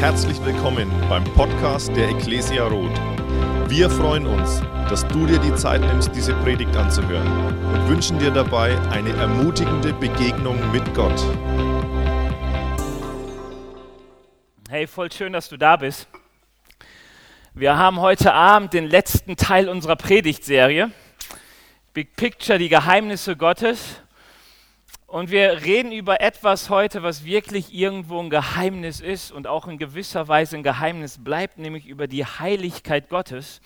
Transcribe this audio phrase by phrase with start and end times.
[0.00, 2.98] Herzlich willkommen beim Podcast der Ecclesia Roth.
[3.68, 7.28] Wir freuen uns, dass du dir die Zeit nimmst, diese Predigt anzuhören
[7.74, 11.22] und wünschen dir dabei eine ermutigende Begegnung mit Gott.
[14.70, 16.08] Hey, voll schön, dass du da bist.
[17.52, 20.92] Wir haben heute Abend den letzten Teil unserer Predigtserie.
[21.92, 24.00] Big Picture, die Geheimnisse Gottes.
[25.10, 29.76] Und wir reden über etwas heute, was wirklich irgendwo ein Geheimnis ist und auch in
[29.76, 33.60] gewisser Weise ein Geheimnis bleibt, nämlich über die Heiligkeit Gottes.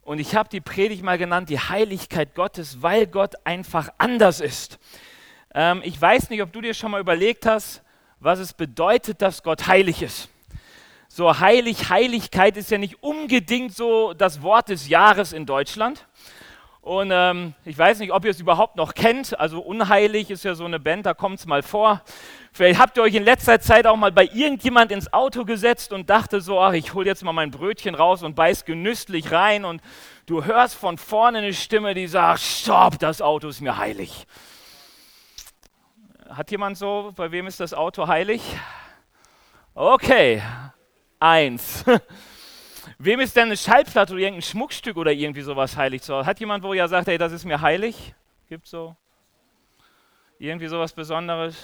[0.00, 4.78] Und ich habe die Predigt mal genannt, die Heiligkeit Gottes, weil Gott einfach anders ist.
[5.54, 7.82] Ähm, ich weiß nicht, ob du dir schon mal überlegt hast,
[8.18, 10.30] was es bedeutet, dass Gott heilig ist.
[11.06, 16.06] So heilig, Heiligkeit ist ja nicht unbedingt so das Wort des Jahres in Deutschland.
[16.82, 19.38] Und ähm, ich weiß nicht, ob ihr es überhaupt noch kennt.
[19.38, 22.02] Also Unheilig ist ja so eine Band, da kommt es mal vor.
[22.52, 26.10] Vielleicht habt ihr euch in letzter Zeit auch mal bei irgendjemand ins Auto gesetzt und
[26.10, 29.64] dachte so, ach, ich hole jetzt mal mein Brötchen raus und beiß genüsslich rein.
[29.64, 29.80] Und
[30.26, 34.26] du hörst von vorne eine Stimme, die sagt, stopp, das Auto ist mir heilig.
[36.28, 38.42] Hat jemand so, bei wem ist das Auto heilig?
[39.74, 40.42] Okay,
[41.20, 41.84] eins.
[43.04, 46.24] Wem ist denn eine Schallplatte oder irgendein Schmuckstück oder irgendwie sowas heilig zu Hause?
[46.24, 48.14] Hat jemand, wo ja sagt, hey, das ist mir heilig?
[48.48, 48.94] Gibt so?
[50.38, 51.56] Irgendwie sowas Besonderes?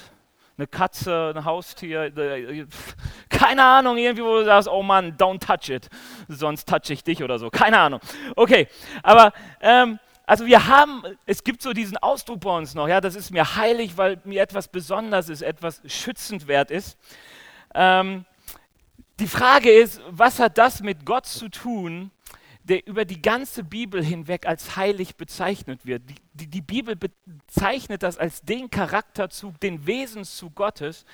[0.57, 2.07] Eine Katze, ein Haustier?
[2.17, 2.67] Äh,
[3.29, 5.89] keine Ahnung, irgendwie, wo du sagst, oh Mann, don't touch it,
[6.27, 7.51] sonst touch ich dich oder so.
[7.51, 8.01] Keine Ahnung.
[8.35, 8.67] Okay,
[9.05, 13.15] aber ähm, also wir haben, es gibt so diesen Ausdruck bei uns noch, ja, das
[13.15, 16.99] ist mir heilig, weil mir etwas Besonderes ist, etwas schützend wert ist.
[17.77, 18.25] Ähm,
[19.19, 22.11] die Frage ist, was hat das mit Gott zu tun,
[22.63, 26.09] der über die ganze Bibel hinweg als heilig bezeichnet wird?
[26.09, 31.05] Die, die, die Bibel bezeichnet das als den Charakterzug, den Wesenszug Gottes,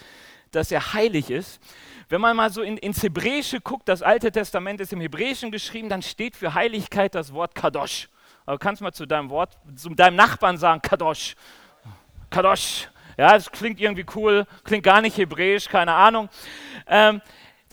[0.50, 1.60] dass er heilig ist.
[2.08, 5.88] Wenn man mal so in, ins Hebräische guckt, das Alte Testament ist im Hebräischen geschrieben,
[5.88, 8.08] dann steht für Heiligkeit das Wort Kadosh.
[8.46, 11.34] Aber kannst mal zu deinem Wort, zu deinem Nachbarn sagen, Kadosh.
[12.30, 12.88] Kadosh.
[13.16, 16.28] Ja, das klingt irgendwie cool, klingt gar nicht hebräisch, keine Ahnung.
[16.86, 17.22] Ähm,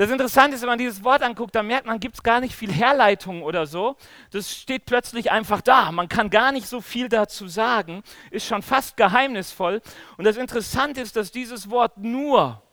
[0.02, 2.56] das Interessante ist, wenn man dieses Wort anguckt, dann merkt man, gibt es gar nicht
[2.56, 3.98] viel Herleitung oder so.
[4.32, 5.92] Das steht plötzlich einfach da.
[5.92, 8.02] Man kann gar nicht so viel dazu sagen,
[8.32, 9.80] ist schon fast geheimnisvoll.
[10.18, 12.64] Und das Interessante ist, dass dieses Wort nur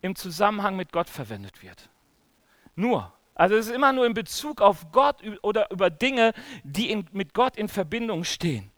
[0.00, 1.90] im Zusammenhang mit Gott verwendet wird.
[2.74, 3.12] Nur.
[3.34, 6.32] Also es ist immer nur in Bezug auf Gott oder über Dinge,
[6.64, 8.72] die in, mit Gott in Verbindung stehen.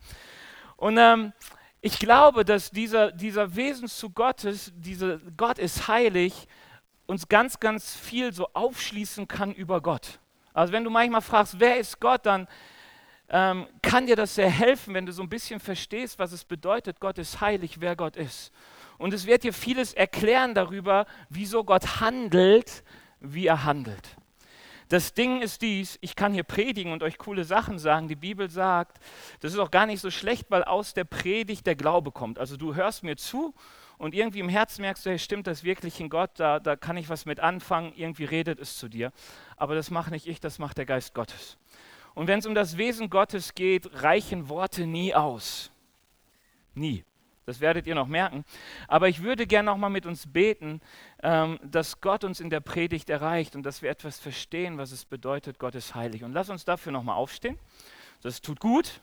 [0.76, 1.32] Und ähm,
[1.80, 6.48] ich glaube, dass dieser, dieser Wesenszug Gottes, diese Gott ist heilig,
[7.06, 10.18] uns ganz, ganz viel so aufschließen kann über Gott.
[10.54, 12.46] Also wenn du manchmal fragst, wer ist Gott, dann
[13.28, 17.00] ähm, kann dir das sehr helfen, wenn du so ein bisschen verstehst, was es bedeutet,
[17.00, 18.52] Gott ist heilig, wer Gott ist.
[18.98, 22.84] Und es wird dir vieles erklären darüber, wieso Gott handelt,
[23.20, 24.16] wie er handelt.
[24.92, 28.08] Das Ding ist dies, ich kann hier predigen und euch coole Sachen sagen.
[28.08, 28.98] Die Bibel sagt,
[29.40, 32.38] das ist auch gar nicht so schlecht, weil aus der Predigt der Glaube kommt.
[32.38, 33.54] Also du hörst mir zu
[34.02, 36.96] und irgendwie im Herzen merkst du, hey, stimmt das wirklich in Gott, da, da kann
[36.96, 39.12] ich was mit anfangen, irgendwie redet es zu dir.
[39.56, 41.56] Aber das mache nicht ich, das macht der Geist Gottes.
[42.12, 45.70] Und wenn es um das Wesen Gottes geht, reichen Worte nie aus.
[46.74, 47.04] Nie.
[47.46, 48.44] Das werdet ihr noch merken.
[48.88, 50.80] Aber ich würde gerne noch mal mit uns beten,
[51.22, 55.04] ähm, dass Gott uns in der Predigt erreicht und dass wir etwas verstehen, was es
[55.04, 56.24] bedeutet, Gott ist heilig.
[56.24, 57.56] Und lass uns dafür noch mal aufstehen.
[58.20, 59.00] Das tut gut.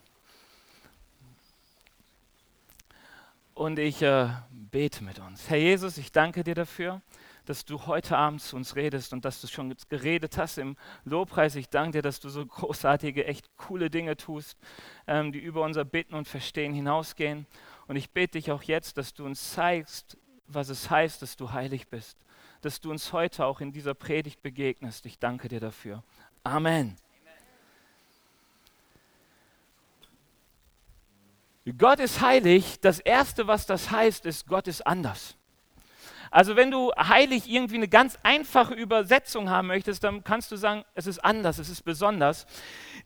[3.59, 5.49] Und ich äh, bete mit uns.
[5.49, 7.01] Herr Jesus, ich danke dir dafür,
[7.43, 11.57] dass du heute Abend zu uns redest und dass du schon geredet hast im Lobpreis.
[11.57, 14.57] Ich danke dir, dass du so großartige, echt coole Dinge tust,
[15.07, 17.47] ähm, die über unser Bitten und Verstehen hinausgehen.
[17.89, 21.51] Und ich bete dich auch jetzt, dass du uns zeigst, was es heißt, dass du
[21.51, 22.17] heilig bist.
[22.61, 25.05] Dass du uns heute auch in dieser Predigt begegnest.
[25.05, 26.01] Ich danke dir dafür.
[26.45, 26.95] Amen.
[31.77, 32.79] Gott ist heilig.
[32.81, 35.35] Das Erste, was das heißt, ist, Gott ist anders.
[36.31, 40.85] Also wenn du heilig irgendwie eine ganz einfache Übersetzung haben möchtest, dann kannst du sagen,
[40.93, 42.45] es ist anders, es ist besonders.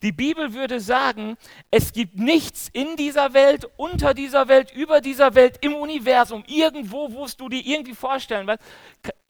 [0.02, 1.38] Die Bibel würde sagen,
[1.70, 7.12] es gibt nichts in dieser Welt, unter dieser Welt, über dieser Welt, im Universum, irgendwo,
[7.12, 8.62] wo du dir irgendwie vorstellen willst,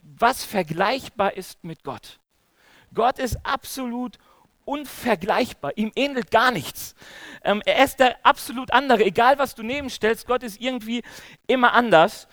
[0.03, 2.19] was vergleichbar ist mit Gott.
[2.93, 4.19] Gott ist absolut
[4.65, 5.73] unvergleichbar.
[5.77, 6.95] Ihm ähnelt gar nichts.
[7.43, 9.05] Ähm, er ist der absolut andere.
[9.05, 11.03] Egal, was du nebenstellst, Gott ist irgendwie
[11.47, 12.29] immer anders.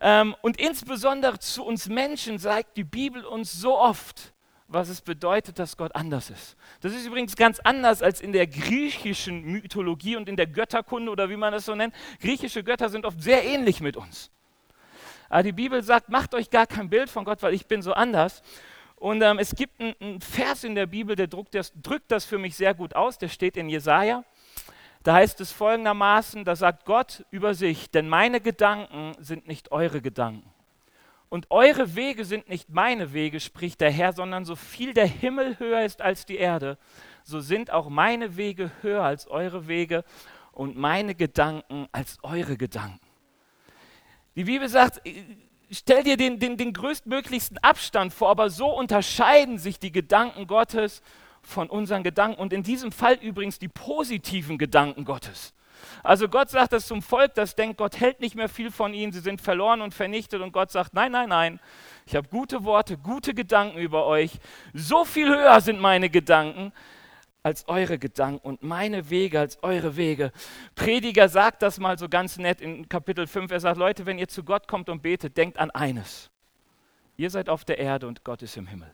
[0.00, 4.32] Ähm, und insbesondere zu uns Menschen sagt die Bibel uns so oft,
[4.68, 6.56] was es bedeutet, dass Gott anders ist.
[6.80, 11.30] Das ist übrigens ganz anders als in der griechischen Mythologie und in der Götterkunde oder
[11.30, 11.94] wie man das so nennt.
[12.20, 14.30] Griechische Götter sind oft sehr ähnlich mit uns.
[15.28, 17.92] Aber die Bibel sagt, macht euch gar kein Bild von Gott, weil ich bin so
[17.92, 18.42] anders.
[18.96, 22.38] Und ähm, es gibt einen Vers in der Bibel, der drückt das, drückt das für
[22.38, 23.18] mich sehr gut aus.
[23.18, 24.24] Der steht in Jesaja.
[25.02, 30.00] Da heißt es folgendermaßen: Da sagt Gott über sich, denn meine Gedanken sind nicht eure
[30.00, 30.50] Gedanken.
[31.28, 35.58] Und eure Wege sind nicht meine Wege, spricht der Herr, sondern so viel der Himmel
[35.58, 36.78] höher ist als die Erde,
[37.24, 40.04] so sind auch meine Wege höher als eure Wege
[40.52, 43.00] und meine Gedanken als eure Gedanken.
[44.36, 45.00] Die Bibel sagt,
[45.70, 51.02] stell dir den, den, den größtmöglichsten Abstand vor, aber so unterscheiden sich die Gedanken Gottes
[51.42, 55.54] von unseren Gedanken und in diesem Fall übrigens die positiven Gedanken Gottes.
[56.02, 59.12] Also Gott sagt das zum Volk, das denkt, Gott hält nicht mehr viel von ihnen,
[59.12, 61.60] sie sind verloren und vernichtet und Gott sagt, nein, nein, nein,
[62.06, 64.32] ich habe gute Worte, gute Gedanken über euch,
[64.72, 66.72] so viel höher sind meine Gedanken
[67.46, 70.32] als eure Gedanken und meine Wege als eure Wege.
[70.74, 73.52] Prediger sagt das mal so ganz nett in Kapitel 5.
[73.52, 76.28] Er sagt, Leute, wenn ihr zu Gott kommt und betet, denkt an eines.
[77.16, 78.92] Ihr seid auf der Erde und Gott ist im Himmel.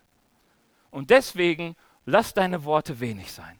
[0.90, 3.58] Und deswegen lasst deine Worte wenig sein.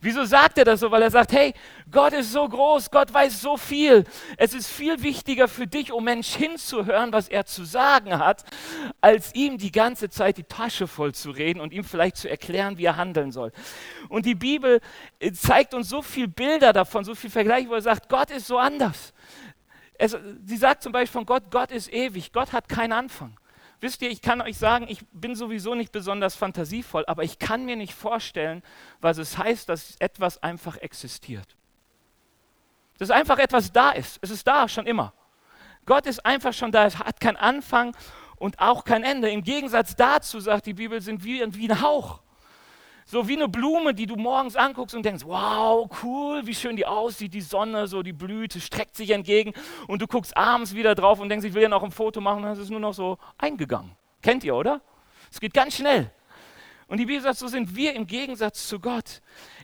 [0.00, 0.90] Wieso sagt er das so?
[0.90, 1.54] Weil er sagt, hey,
[1.90, 4.04] Gott ist so groß, Gott weiß so viel.
[4.36, 8.44] Es ist viel wichtiger für dich, um Mensch hinzuhören, was er zu sagen hat,
[9.00, 12.78] als ihm die ganze Zeit die Tasche voll zu reden und ihm vielleicht zu erklären,
[12.78, 13.52] wie er handeln soll.
[14.08, 14.80] Und die Bibel
[15.18, 18.46] äh, zeigt uns so viele Bilder davon, so viel Vergleich, wo er sagt, Gott ist
[18.46, 19.12] so anders.
[19.98, 23.36] Es, sie sagt zum Beispiel von Gott, Gott ist ewig, Gott hat keinen Anfang.
[23.80, 27.64] Wisst ihr, ich kann euch sagen, ich bin sowieso nicht besonders fantasievoll, aber ich kann
[27.64, 28.62] mir nicht vorstellen,
[29.00, 31.56] was es heißt, dass etwas einfach existiert.
[32.98, 34.18] Dass einfach etwas da ist.
[34.22, 35.12] Es ist da schon immer.
[35.84, 37.94] Gott ist einfach schon da, es hat keinen Anfang
[38.36, 39.30] und auch kein Ende.
[39.30, 42.20] Im Gegensatz dazu, sagt die Bibel, sind wir wie ein Hauch.
[43.08, 46.86] So wie eine Blume, die du morgens anguckst und denkst, wow, cool, wie schön die
[46.86, 49.52] aussieht, die Sonne, so die Blüte streckt sich entgegen
[49.86, 52.42] und du guckst abends wieder drauf und denkst, ich will ja noch ein Foto machen,
[52.42, 53.92] dann ist es nur noch so eingegangen.
[54.22, 54.80] Kennt ihr, oder?
[55.30, 56.10] Es geht ganz schnell.
[56.88, 59.22] Und die Bibel sagt, so sind wir im Gegensatz zu Gott.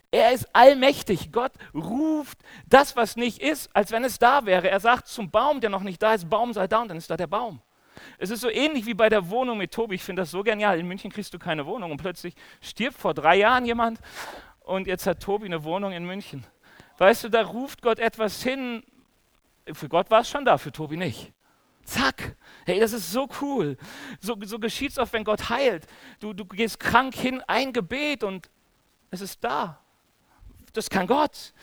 [0.09, 1.33] Er ist allmächtig.
[1.33, 2.37] Gott ruft
[2.67, 4.69] das, was nicht ist, als wenn es da wäre.
[4.69, 7.09] Er sagt zum Baum, der noch nicht da ist, Baum sei da und dann ist
[7.09, 7.61] da der Baum.
[8.17, 9.95] Es ist so ähnlich wie bei der Wohnung mit Tobi.
[9.95, 10.79] Ich finde das so genial.
[10.79, 13.99] In München kriegst du keine Wohnung und plötzlich stirbt vor drei Jahren jemand
[14.61, 16.45] und jetzt hat Tobi eine Wohnung in München.
[16.97, 18.83] Weißt du, da ruft Gott etwas hin.
[19.71, 21.33] Für Gott war es schon da, für Tobi nicht.
[21.83, 22.35] Zack.
[22.65, 23.77] Hey, das ist so cool.
[24.19, 25.85] So, so geschieht es oft, wenn Gott heilt.
[26.19, 28.49] Du, du gehst krank hin, ein Gebet und
[29.11, 29.79] es ist da.
[30.73, 31.53] Das kann Gott.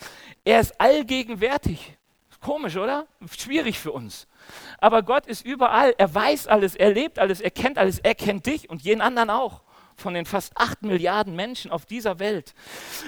[0.44, 1.96] Er ist allgegenwärtig.
[2.40, 3.06] Komisch, oder?
[3.36, 4.26] Schwierig für uns.
[4.78, 5.94] Aber Gott ist überall.
[5.98, 9.30] Er weiß alles, er lebt alles, er kennt alles, er kennt dich und jeden anderen
[9.30, 9.62] auch.
[9.96, 12.54] Von den fast acht Milliarden Menschen auf dieser Welt.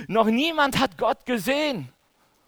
[0.06, 1.90] Noch niemand hat Gott gesehen.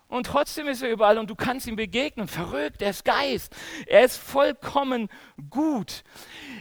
[0.09, 2.29] Und trotzdem ist er überall und du kannst ihm begegnen.
[2.29, 3.57] Verrückt, er ist Geist.
[3.87, 5.09] Er ist vollkommen
[5.49, 6.05] gut.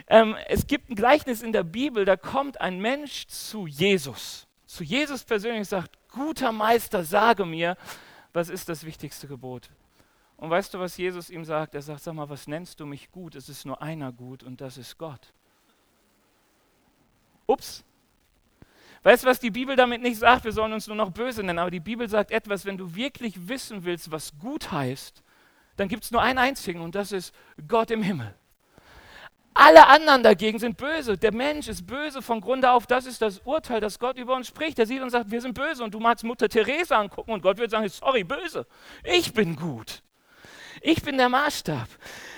[0.08, 4.48] Ähm, es gibt ein Gleichnis in der Bibel, da kommt ein Mensch zu Jesus.
[4.66, 7.76] Zu Jesus persönlich sagt, guter Meister, sage mir,
[8.31, 9.69] was ist das wichtigste Gebot?
[10.38, 11.75] Und weißt du, was Jesus ihm sagt?
[11.75, 13.35] Er sagt, sag mal, was nennst du mich gut?
[13.35, 15.33] Es ist nur einer gut und das ist Gott.
[17.45, 17.83] Ups.
[19.03, 20.45] Weißt du, was die Bibel damit nicht sagt?
[20.45, 21.59] Wir sollen uns nur noch böse nennen.
[21.59, 25.24] Aber die Bibel sagt etwas, wenn du wirklich wissen willst, was gut heißt,
[25.75, 27.33] dann gibt es nur einen einzigen und das ist
[27.68, 28.33] Gott im Himmel.
[29.56, 31.18] Alle anderen dagegen sind böse.
[31.18, 32.88] Der Mensch ist böse von Grunde auf.
[32.88, 34.80] Das ist das Urteil, das Gott über uns spricht.
[34.80, 35.83] Er sieht und sagt, wir sind böse.
[35.83, 38.66] Und du magst Mutter Therese angucken und Gott wird sagen, sorry, böse.
[39.04, 40.02] Ich bin gut.
[40.85, 41.87] Ich bin der Maßstab.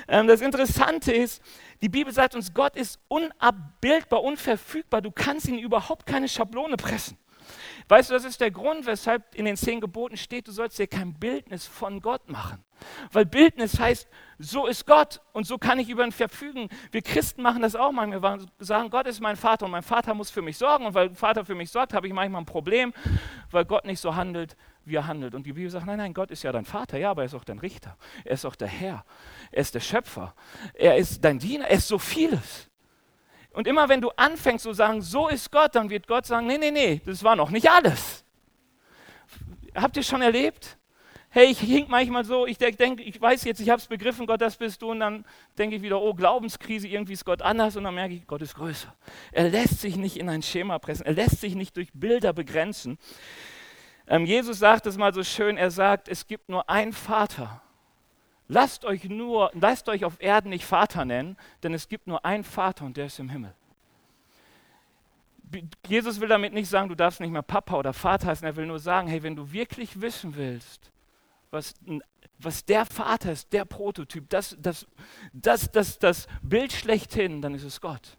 [0.07, 1.41] Ähm, das Interessante ist,
[1.81, 5.01] die Bibel sagt uns, Gott ist unabbildbar, unverfügbar.
[5.01, 7.17] Du kannst ihn überhaupt keine Schablone pressen.
[7.87, 10.87] Weißt du, das ist der Grund, weshalb in den zehn Geboten steht, du sollst dir
[10.87, 12.63] kein Bildnis von Gott machen.
[13.11, 16.69] Weil Bildnis heißt, so ist Gott und so kann ich über ihn verfügen.
[16.91, 18.39] Wir Christen machen das auch manchmal.
[18.39, 20.85] Wir sagen, Gott ist mein Vater und mein Vater muss für mich sorgen.
[20.85, 22.93] Und weil Vater für mich sorgt, habe ich manchmal ein Problem,
[23.49, 25.35] weil Gott nicht so handelt, wie er handelt.
[25.35, 27.33] Und die Bibel sagt, nein, nein, Gott ist ja dein Vater, ja, aber er ist
[27.33, 27.97] auch dein Richter.
[28.23, 29.05] Er ist auch der Herr.
[29.51, 30.33] Er ist der Schöpfer.
[30.73, 31.67] Er ist dein Diener.
[31.67, 32.69] Er ist so vieles.
[33.51, 36.57] Und immer wenn du anfängst zu sagen, so ist Gott, dann wird Gott sagen, nee,
[36.57, 38.25] nee, nee, das war noch nicht alles.
[39.73, 40.77] Habt ihr schon erlebt?
[41.29, 44.41] Hey, ich hink manchmal so, ich denke, ich weiß jetzt, ich habe es begriffen, Gott,
[44.41, 44.91] das bist du.
[44.91, 45.25] Und dann
[45.57, 47.75] denke ich wieder, oh, Glaubenskrise, irgendwie ist Gott anders.
[47.75, 48.93] Und dann merke ich, Gott ist größer.
[49.33, 51.05] Er lässt sich nicht in ein Schema pressen.
[51.05, 52.97] Er lässt sich nicht durch Bilder begrenzen.
[54.07, 57.61] Ähm, Jesus sagt es mal so schön, er sagt, es gibt nur einen Vater.
[58.47, 62.43] Lasst euch nur, lasst euch auf Erden nicht Vater nennen, denn es gibt nur einen
[62.43, 63.53] Vater und der ist im Himmel.
[65.87, 68.65] Jesus will damit nicht sagen, du darfst nicht mehr Papa oder Vater heißen, er will
[68.65, 70.91] nur sagen, hey, wenn du wirklich wissen willst,
[71.49, 71.73] was,
[72.37, 74.85] was der Vater ist, der Prototyp, das, das,
[75.33, 78.17] das, das, das Bild schlechthin, dann ist es Gott.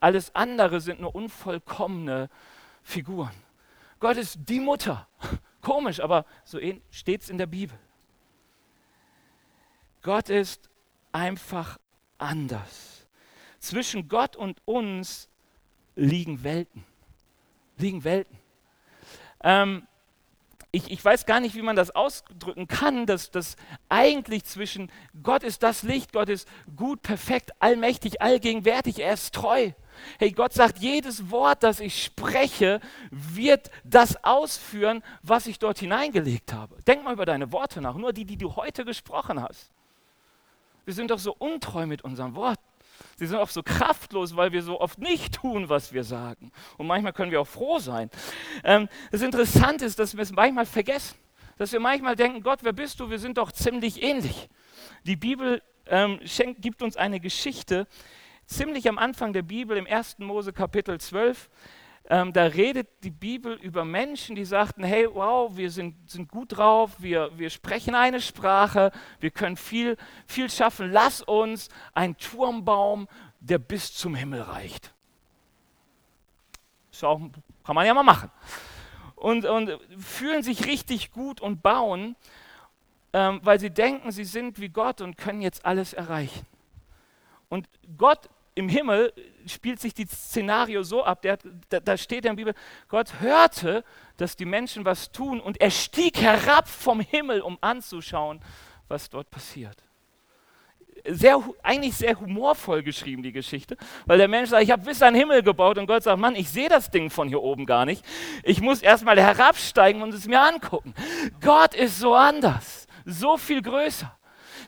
[0.00, 2.28] Alles andere sind nur unvollkommene
[2.82, 3.43] Figuren.
[4.04, 5.08] Gott ist die Mutter.
[5.62, 6.58] Komisch, aber so
[6.90, 7.78] steht es in der Bibel.
[10.02, 10.68] Gott ist
[11.10, 11.78] einfach
[12.18, 13.06] anders.
[13.60, 15.30] Zwischen Gott und uns
[15.96, 16.84] liegen Welten.
[17.78, 18.36] Liegen Welten.
[19.42, 19.86] Ähm,
[20.74, 23.56] ich, ich, weiß gar nicht, wie man das ausdrücken kann, dass das
[23.88, 24.90] eigentlich zwischen
[25.22, 29.70] Gott ist das Licht, Gott ist gut, perfekt, allmächtig, allgegenwärtig, er ist treu.
[30.18, 36.52] Hey, Gott sagt, jedes Wort, das ich spreche, wird das ausführen, was ich dort hineingelegt
[36.52, 36.76] habe.
[36.82, 39.70] Denk mal über deine Worte nach, nur die, die du heute gesprochen hast.
[40.84, 42.73] Wir sind doch so untreu mit unseren Worten.
[43.16, 46.52] Sie sind auch so kraftlos, weil wir so oft nicht tun, was wir sagen.
[46.78, 48.10] Und manchmal können wir auch froh sein.
[48.62, 51.16] Ähm, das Interessante ist, dass wir es manchmal vergessen.
[51.56, 53.10] Dass wir manchmal denken, Gott, wer bist du?
[53.10, 54.48] Wir sind doch ziemlich ähnlich.
[55.04, 57.86] Die Bibel ähm, schenkt, gibt uns eine Geschichte,
[58.46, 60.18] ziemlich am Anfang der Bibel, im 1.
[60.18, 61.48] Mose Kapitel 12,
[62.10, 66.56] ähm, da redet die Bibel über Menschen, die sagten, hey, wow, wir sind, sind gut
[66.56, 69.96] drauf, wir, wir sprechen eine Sprache, wir können viel,
[70.26, 70.92] viel schaffen.
[70.92, 73.08] Lass uns einen Turmbaum,
[73.40, 74.92] der bis zum Himmel reicht.
[76.92, 77.20] Ist auch,
[77.64, 78.30] kann man ja mal machen.
[79.16, 82.16] Und, und fühlen sich richtig gut und bauen,
[83.14, 86.46] ähm, weil sie denken, sie sind wie Gott und können jetzt alles erreichen.
[87.48, 89.12] Und Gott im Himmel
[89.46, 92.54] spielt sich das Szenario so ab, der, da, da steht in der Bibel,
[92.88, 93.84] Gott hörte,
[94.16, 98.40] dass die Menschen was tun und er stieg herab vom Himmel, um anzuschauen,
[98.88, 99.82] was dort passiert.
[101.06, 105.12] Sehr, eigentlich sehr humorvoll geschrieben, die Geschichte, weil der Mensch sagt, ich habe bis an
[105.12, 107.84] den Himmel gebaut und Gott sagt, Mann, ich sehe das Ding von hier oben gar
[107.84, 108.04] nicht.
[108.42, 110.94] Ich muss erstmal herabsteigen und es mir angucken.
[111.42, 114.16] Gott ist so anders, so viel größer.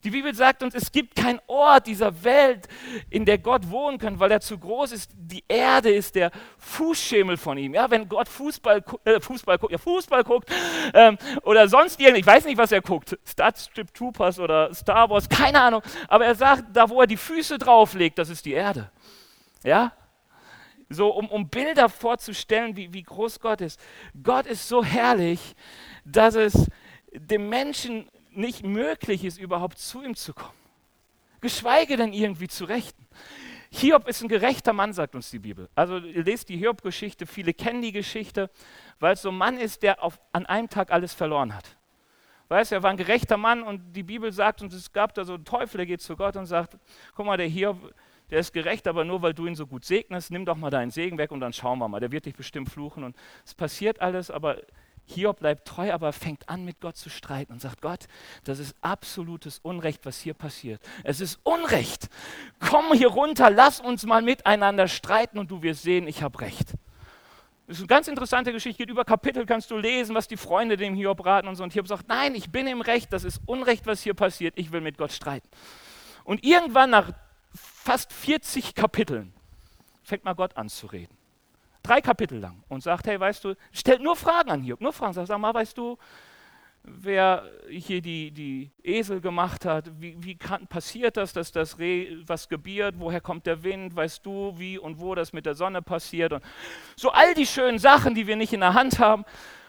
[0.04, 2.68] Die Bibel sagt uns, es gibt keinen Ort dieser Welt,
[3.10, 5.10] in der Gott wohnen kann, weil er zu groß ist.
[5.14, 7.74] Die Erde ist der Fußschemel von ihm.
[7.74, 10.50] Ja, wenn Gott Fußball, äh, Fußball, ja, Fußball guckt
[10.94, 15.28] ähm, oder sonst irgendwas, ich weiß nicht, was er guckt, Starship Troopers oder Star Wars,
[15.28, 18.90] keine Ahnung, aber er sagt, da wo er die Füße drauflegt, das ist die Erde.
[19.62, 19.92] Ja,
[20.88, 23.80] so um, um Bilder vorzustellen, wie, wie groß Gott ist.
[24.22, 25.54] Gott ist so herrlich,
[26.04, 26.70] dass es
[27.12, 30.52] dem Menschen nicht möglich ist, überhaupt zu ihm zu kommen.
[31.40, 33.06] Geschweige denn irgendwie zu rechten.
[33.70, 35.68] Hiob ist ein gerechter Mann, sagt uns die Bibel.
[35.74, 38.50] Also ihr lest die Hiob-Geschichte, viele kennen die Geschichte,
[39.00, 41.76] weil es so ein Mann ist, der auf, an einem Tag alles verloren hat.
[42.48, 45.24] Weißt du, er war ein gerechter Mann und die Bibel sagt uns, es gab da
[45.24, 46.78] so einen Teufel, der geht zu Gott und sagt,
[47.14, 47.92] guck mal, der Hiob,
[48.30, 50.90] der ist gerecht, aber nur weil du ihn so gut segnest, nimm doch mal deinen
[50.90, 52.00] Segen weg und dann schauen wir mal.
[52.00, 54.58] Der wird dich bestimmt fluchen und es passiert alles, aber
[55.06, 58.06] Hiob bleibt treu, aber fängt an, mit Gott zu streiten und sagt, Gott,
[58.44, 60.80] das ist absolutes Unrecht, was hier passiert.
[61.04, 62.08] Es ist Unrecht.
[62.58, 66.72] Komm hier runter, lass uns mal miteinander streiten und du wirst sehen, ich habe recht.
[67.68, 70.76] Das ist eine ganz interessante Geschichte, geht über Kapitel, kannst du lesen, was die Freunde
[70.76, 71.62] dem Hiob raten und so.
[71.62, 74.72] Und Hiob sagt, nein, ich bin im Recht, das ist Unrecht, was hier passiert, ich
[74.72, 75.48] will mit Gott streiten.
[76.24, 77.10] Und irgendwann nach
[77.54, 79.32] fast 40 Kapiteln
[80.02, 81.16] fängt mal Gott an zu reden
[81.86, 85.12] drei Kapitel lang und sagt, hey, weißt du, stellt nur Fragen an Hiob, nur Fragen.
[85.12, 85.96] Sagt, sag mal, weißt du,
[86.82, 92.16] wer hier die, die Esel gemacht hat, wie, wie kann, passiert das, dass das Reh
[92.26, 95.82] was gebiert, woher kommt der Wind, weißt du, wie und wo das mit der Sonne
[95.82, 96.44] passiert und
[96.96, 99.24] so all die schönen Sachen, die wir nicht in der Hand haben.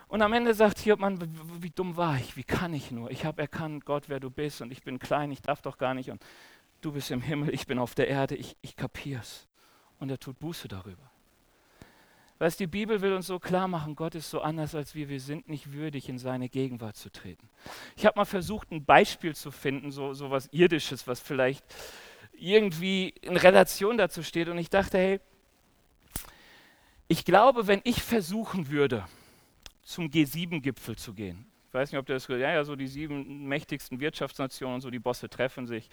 [0.07, 3.11] Und am Ende sagt Hiob, Mann, wie, wie dumm war ich, wie kann ich nur?
[3.11, 5.93] Ich habe erkannt, Gott, wer du bist und ich bin klein, ich darf doch gar
[5.93, 6.23] nicht und
[6.81, 9.47] du bist im Himmel, ich bin auf der Erde, ich, ich kapier's.
[9.99, 11.11] Und er tut Buße darüber.
[12.39, 15.19] Weißt die Bibel will uns so klar machen, Gott ist so anders als wir, wir
[15.19, 17.49] sind nicht würdig, in seine Gegenwart zu treten.
[17.95, 21.65] Ich habe mal versucht, ein Beispiel zu finden, so, so was Irdisches, was vielleicht
[22.33, 24.49] irgendwie in Relation dazu steht.
[24.49, 25.19] Und ich dachte, hey,
[27.07, 29.05] ich glaube, wenn ich versuchen würde,
[29.81, 33.99] zum G7-Gipfel zu gehen, ich weiß nicht, ob das, ja, ja, so die sieben mächtigsten
[33.99, 35.89] Wirtschaftsnationen, so die Bosse treffen sich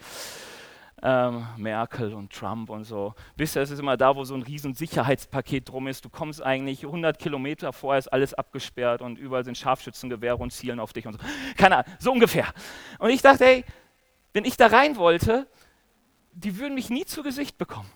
[1.01, 3.13] ähm, Merkel und Trump und so.
[3.35, 6.05] Wisst ihr, es ist immer da, wo so ein riesen Sicherheitspaket drum ist.
[6.05, 10.79] Du kommst eigentlich 100 Kilometer vorher, ist alles abgesperrt und überall sind Scharfschützengewehre und zielen
[10.79, 11.19] auf dich und so.
[11.57, 12.47] Keine Ahnung, so ungefähr.
[12.99, 13.65] Und ich dachte, hey,
[14.33, 15.47] wenn ich da rein wollte,
[16.31, 17.89] die würden mich nie zu Gesicht bekommen.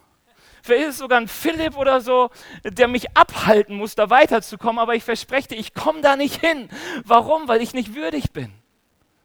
[0.61, 2.29] Vielleicht ist es sogar ein Philipp oder so,
[2.63, 6.69] der mich abhalten muss, da weiterzukommen, aber ich verspreche dir, ich komme da nicht hin.
[7.05, 7.47] Warum?
[7.47, 8.51] Weil ich nicht würdig bin.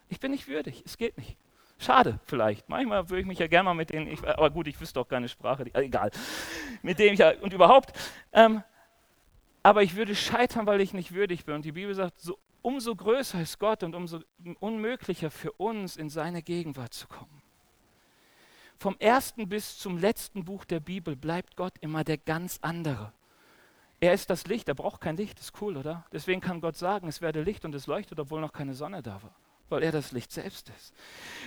[0.08, 1.36] Ich bin nicht würdig, es geht nicht.
[1.78, 2.68] Schade, vielleicht.
[2.68, 5.08] Manchmal würde ich mich ja gerne mal mit denen, ich, aber gut, ich wüsste auch
[5.08, 6.10] keine Sprache, die, egal.
[6.82, 7.92] Mit dem ich ja, und überhaupt.
[8.32, 8.62] Ähm,
[9.62, 11.56] aber ich würde scheitern, weil ich nicht würdig bin.
[11.56, 14.20] Und die Bibel sagt, so, umso größer ist Gott und umso
[14.60, 17.42] unmöglicher für uns, in seine Gegenwart zu kommen.
[18.78, 23.12] Vom ersten bis zum letzten Buch der Bibel bleibt Gott immer der ganz andere.
[24.00, 26.04] Er ist das Licht, er braucht kein Licht, ist cool, oder?
[26.12, 29.22] Deswegen kann Gott sagen, es werde Licht und es leuchtet, obwohl noch keine Sonne da
[29.22, 29.34] war,
[29.74, 30.94] weil er das Licht selbst ist.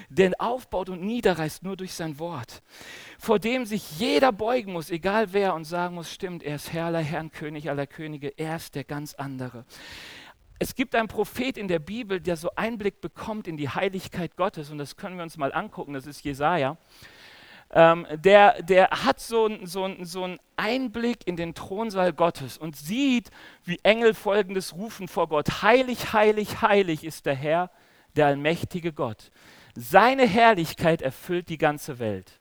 [0.10, 2.62] Der aufbaut und niederreißt nur durch sein Wort,
[3.18, 6.88] vor dem sich jeder beugen muss, egal wer, und sagen muss, stimmt, er ist Herr
[6.88, 9.66] aller Herren, König aller Könige, er ist der ganz andere.
[10.60, 14.72] Es gibt einen Prophet in der Bibel, der so Einblick bekommt in die Heiligkeit Gottes,
[14.72, 16.78] und das können wir uns mal angucken, das ist Jesaja.
[17.70, 23.30] Ähm, der, der hat so, so, so einen Einblick in den Thronsaal Gottes und sieht,
[23.66, 25.62] wie Engel folgendes rufen vor Gott.
[25.62, 27.70] Heilig, heilig, heilig ist der Herr,
[28.18, 29.32] der allmächtige Gott.
[29.76, 32.40] Seine Herrlichkeit erfüllt die ganze Welt.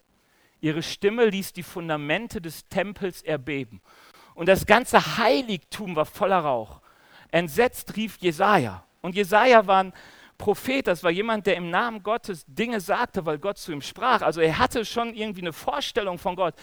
[0.60, 3.82] Ihre Stimme ließ die Fundamente des Tempels erbeben.
[4.34, 6.80] Und das ganze Heiligtum war voller Rauch.
[7.30, 8.84] Entsetzt rief Jesaja.
[9.02, 9.92] Und Jesaja war ein
[10.38, 14.22] Prophet, das war jemand, der im Namen Gottes Dinge sagte, weil Gott zu ihm sprach.
[14.22, 16.54] Also er hatte schon irgendwie eine Vorstellung von Gott.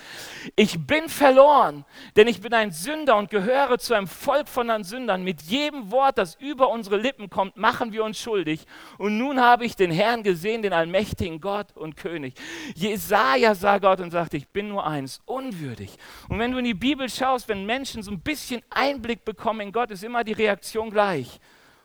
[0.55, 5.23] Ich bin verloren, denn ich bin ein Sünder und gehöre zu einem Volk von Sündern.
[5.23, 8.65] Mit jedem Wort, das über unsere Lippen kommt, machen wir uns schuldig.
[8.97, 12.35] Und nun habe ich den Herrn gesehen, den allmächtigen Gott und König.
[12.75, 15.97] Jesaja sah Gott und sagte, ich bin nur eins, unwürdig.
[16.29, 19.71] Und wenn du in die Bibel schaust, wenn Menschen so ein bisschen Einblick bekommen in
[19.71, 21.39] Gott, ist immer die Reaktion gleich.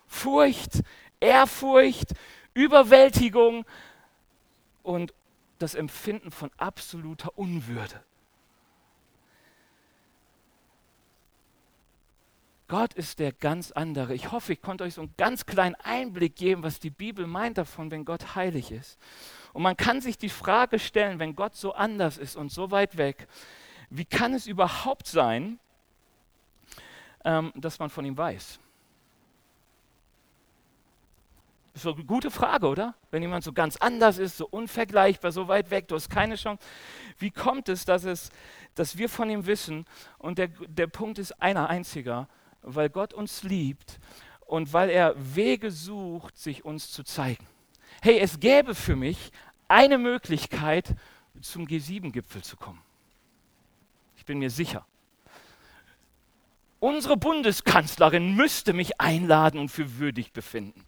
[0.06, 0.82] Furcht,
[1.20, 2.14] Ehrfurcht,
[2.54, 3.64] Überwältigung
[4.82, 5.14] und
[5.58, 8.02] das Empfinden von absoluter Unwürde.
[12.68, 14.14] Gott ist der ganz andere.
[14.14, 17.56] Ich hoffe, ich konnte euch so einen ganz kleinen Einblick geben, was die Bibel meint
[17.56, 18.98] davon, wenn Gott heilig ist.
[19.54, 22.98] Und man kann sich die Frage stellen, wenn Gott so anders ist und so weit
[22.98, 23.26] weg,
[23.88, 25.58] wie kann es überhaupt sein,
[27.24, 28.60] ähm, dass man von ihm weiß?
[31.67, 32.94] Das ist eine gute Frage, oder?
[33.10, 36.62] Wenn jemand so ganz anders ist, so unvergleichbar, so weit weg, du hast keine Chance.
[37.18, 38.30] Wie kommt es, dass, es,
[38.74, 39.86] dass wir von ihm wissen?
[40.18, 42.28] Und der, der Punkt ist einer einziger,
[42.62, 43.98] weil Gott uns liebt
[44.46, 47.46] und weil er Wege sucht, sich uns zu zeigen.
[48.00, 49.32] Hey, es gäbe für mich
[49.68, 50.94] eine Möglichkeit,
[51.40, 52.82] zum G7-Gipfel zu kommen.
[54.16, 54.84] Ich bin mir sicher.
[56.80, 60.84] Unsere Bundeskanzlerin müsste mich einladen und für würdig befinden.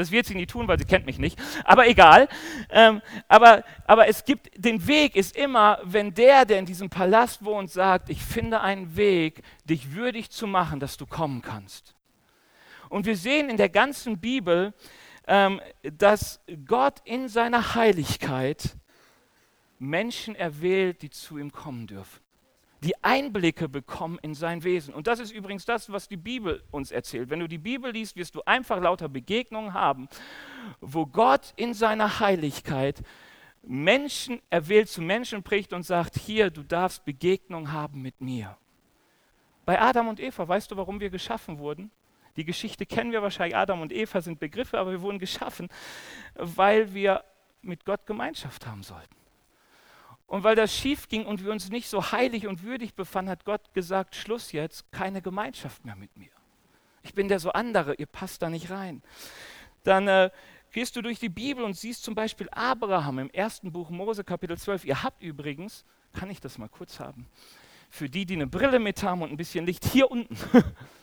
[0.00, 1.38] Das wird sie nie tun, weil sie kennt mich nicht.
[1.62, 2.26] Aber egal.
[2.70, 7.44] Ähm, aber, aber es gibt, den Weg ist immer, wenn der, der in diesem Palast
[7.44, 11.94] wohnt, sagt, ich finde einen Weg, dich würdig zu machen, dass du kommen kannst.
[12.88, 14.72] Und wir sehen in der ganzen Bibel,
[15.26, 18.76] ähm, dass Gott in seiner Heiligkeit
[19.78, 22.20] Menschen erwählt, die zu ihm kommen dürfen
[22.82, 24.94] die Einblicke bekommen in sein Wesen.
[24.94, 27.28] Und das ist übrigens das, was die Bibel uns erzählt.
[27.28, 30.08] Wenn du die Bibel liest, wirst du einfach lauter Begegnungen haben,
[30.80, 33.02] wo Gott in seiner Heiligkeit
[33.62, 38.56] Menschen erwählt, zu Menschen bricht und sagt, hier, du darfst Begegnung haben mit mir.
[39.66, 41.90] Bei Adam und Eva, weißt du, warum wir geschaffen wurden?
[42.36, 45.68] Die Geschichte kennen wir wahrscheinlich, Adam und Eva sind Begriffe, aber wir wurden geschaffen,
[46.34, 47.22] weil wir
[47.60, 49.19] mit Gott Gemeinschaft haben sollten.
[50.30, 53.44] Und weil das schief ging und wir uns nicht so heilig und würdig befanden, hat
[53.44, 56.30] Gott gesagt, Schluss jetzt, keine Gemeinschaft mehr mit mir.
[57.02, 59.02] Ich bin der so andere, ihr passt da nicht rein.
[59.82, 60.30] Dann äh,
[60.70, 64.56] gehst du durch die Bibel und siehst zum Beispiel Abraham im ersten Buch Mose Kapitel
[64.56, 64.84] 12.
[64.84, 67.26] Ihr habt übrigens, kann ich das mal kurz haben,
[67.88, 70.36] für die, die eine Brille mit haben und ein bisschen Licht, hier unten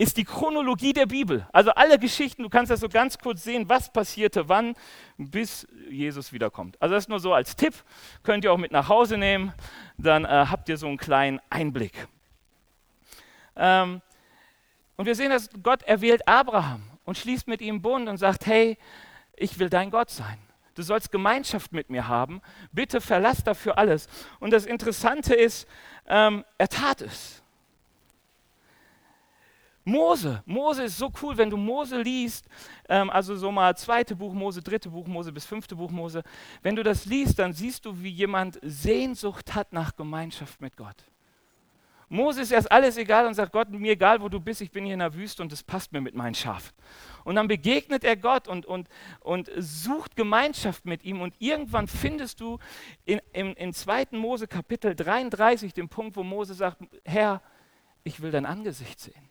[0.00, 1.46] ist die Chronologie der Bibel.
[1.52, 4.74] Also alle Geschichten, du kannst das so ganz kurz sehen, was passierte wann,
[5.18, 6.80] bis Jesus wiederkommt.
[6.80, 7.74] Also das nur so als Tipp,
[8.22, 9.52] könnt ihr auch mit nach Hause nehmen,
[9.98, 12.08] dann äh, habt ihr so einen kleinen Einblick.
[13.56, 14.00] Ähm,
[14.96, 18.78] und wir sehen, dass Gott erwählt Abraham und schließt mit ihm Bund und sagt, hey,
[19.36, 20.38] ich will dein Gott sein.
[20.76, 22.40] Du sollst Gemeinschaft mit mir haben.
[22.72, 24.08] Bitte verlass dafür alles.
[24.38, 25.68] Und das Interessante ist,
[26.06, 27.42] ähm, er tat es.
[29.90, 32.46] Mose, Mose ist so cool, wenn du Mose liest,
[32.88, 36.22] ähm, also so mal zweite Buch Mose, dritte Buch Mose bis fünfte Buch Mose,
[36.62, 40.96] wenn du das liest, dann siehst du, wie jemand Sehnsucht hat nach Gemeinschaft mit Gott.
[42.08, 44.84] Mose ist erst alles egal und sagt, Gott, mir egal, wo du bist, ich bin
[44.84, 46.72] hier in der Wüste und es passt mir mit meinen Schafen.
[47.24, 48.88] Und dann begegnet er Gott und, und,
[49.20, 52.58] und sucht Gemeinschaft mit ihm und irgendwann findest du
[53.04, 54.08] in, in, in 2.
[54.12, 57.42] Mose Kapitel 33 den Punkt, wo Mose sagt, Herr,
[58.04, 59.29] ich will dein Angesicht sehen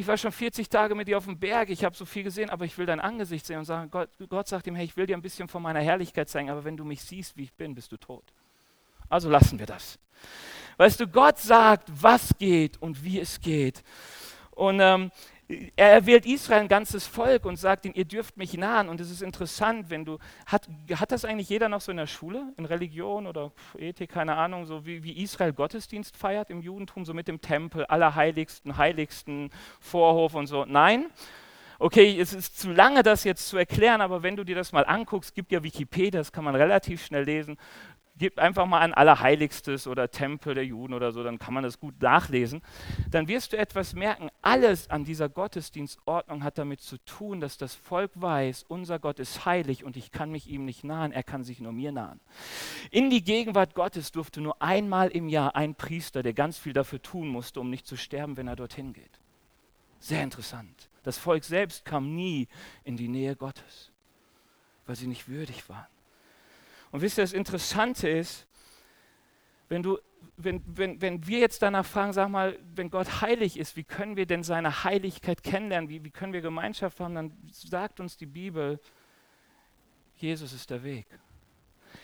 [0.00, 2.48] ich war schon 40 Tage mit dir auf dem Berg, ich habe so viel gesehen,
[2.48, 5.04] aber ich will dein Angesicht sehen und sagen, Gott, Gott sagt ihm, hey, ich will
[5.04, 7.74] dir ein bisschen von meiner Herrlichkeit zeigen, aber wenn du mich siehst, wie ich bin,
[7.74, 8.24] bist du tot.
[9.10, 9.98] Also lassen wir das.
[10.78, 13.82] Weißt du, Gott sagt, was geht und wie es geht.
[14.52, 15.10] Und ähm,
[15.76, 18.88] er erwählt Israel ein ganzes Volk und sagt ihnen, ihr dürft mich nahen.
[18.88, 22.06] Und es ist interessant, wenn du, hat, hat das eigentlich jeder noch so in der
[22.06, 27.04] Schule, in Religion oder Ethik, keine Ahnung, so wie, wie Israel Gottesdienst feiert im Judentum,
[27.04, 30.64] so mit dem Tempel, allerheiligsten, heiligsten Vorhof und so?
[30.64, 31.06] Nein.
[31.82, 34.84] Okay, es ist zu lange, das jetzt zu erklären, aber wenn du dir das mal
[34.84, 37.56] anguckst, gibt ja Wikipedia, das kann man relativ schnell lesen,
[38.20, 41.80] Gebt einfach mal an Allerheiligstes oder Tempel der Juden oder so, dann kann man das
[41.80, 42.60] gut nachlesen.
[43.10, 44.28] Dann wirst du etwas merken.
[44.42, 49.46] Alles an dieser Gottesdienstordnung hat damit zu tun, dass das Volk weiß, unser Gott ist
[49.46, 52.20] heilig und ich kann mich ihm nicht nahen, er kann sich nur mir nahen.
[52.90, 57.00] In die Gegenwart Gottes durfte nur einmal im Jahr ein Priester, der ganz viel dafür
[57.00, 59.18] tun musste, um nicht zu sterben, wenn er dorthin geht.
[59.98, 60.90] Sehr interessant.
[61.04, 62.48] Das Volk selbst kam nie
[62.84, 63.92] in die Nähe Gottes,
[64.84, 65.86] weil sie nicht würdig waren.
[66.90, 68.46] Und wisst ihr, das Interessante ist,
[69.68, 69.98] wenn, du,
[70.36, 74.16] wenn, wenn, wenn wir jetzt danach fragen, sag mal, wenn Gott heilig ist, wie können
[74.16, 75.88] wir denn seine Heiligkeit kennenlernen?
[75.88, 77.14] Wie, wie können wir Gemeinschaft haben?
[77.14, 78.80] Dann sagt uns die Bibel,
[80.16, 81.06] Jesus ist der Weg.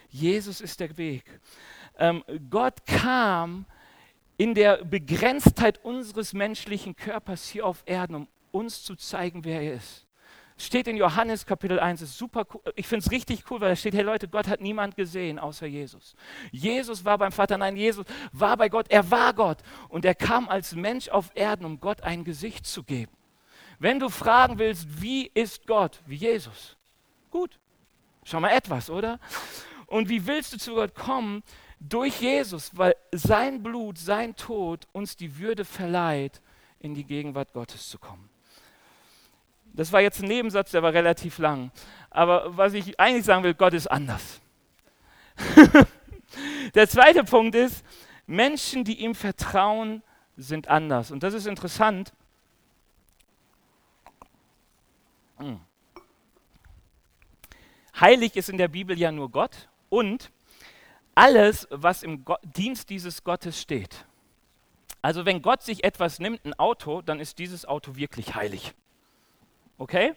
[0.08, 1.24] Jesus ist der Weg.
[1.98, 3.66] Ähm, Gott kam
[4.36, 9.74] in der Begrenztheit unseres menschlichen Körpers hier auf Erden, um uns zu zeigen, wer er
[9.74, 10.05] ist.
[10.58, 12.62] Steht in Johannes Kapitel 1, ist super cool.
[12.76, 15.66] Ich finde es richtig cool, weil da steht, hey Leute, Gott hat niemand gesehen außer
[15.66, 16.14] Jesus.
[16.50, 19.58] Jesus war beim Vater, nein, Jesus war bei Gott, er war Gott.
[19.90, 23.12] Und er kam als Mensch auf Erden, um Gott ein Gesicht zu geben.
[23.78, 26.00] Wenn du fragen willst, wie ist Gott?
[26.06, 26.78] Wie Jesus.
[27.30, 27.58] Gut,
[28.24, 29.20] schon mal etwas, oder?
[29.86, 31.42] Und wie willst du zu Gott kommen?
[31.78, 36.40] Durch Jesus, weil sein Blut, sein Tod uns die Würde verleiht,
[36.78, 38.30] in die Gegenwart Gottes zu kommen.
[39.76, 41.70] Das war jetzt ein Nebensatz, der war relativ lang.
[42.10, 44.40] Aber was ich eigentlich sagen will, Gott ist anders.
[46.74, 47.84] der zweite Punkt ist,
[48.26, 50.02] Menschen, die ihm vertrauen,
[50.36, 51.10] sind anders.
[51.10, 52.12] Und das ist interessant.
[55.36, 55.60] Hm.
[58.00, 60.30] Heilig ist in der Bibel ja nur Gott und
[61.14, 64.06] alles, was im Dienst dieses Gottes steht.
[65.00, 68.74] Also wenn Gott sich etwas nimmt, ein Auto, dann ist dieses Auto wirklich heilig.
[69.78, 70.14] Okay?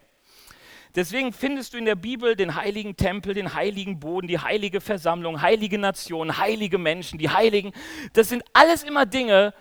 [0.96, 5.42] Deswegen findest du in der Bibel den heiligen Tempel, den heiligen Boden, die heilige Versammlung,
[5.42, 7.74] heilige Nationen, heilige Menschen, die Heiligen.
[8.14, 9.54] Das sind alles immer Dinge,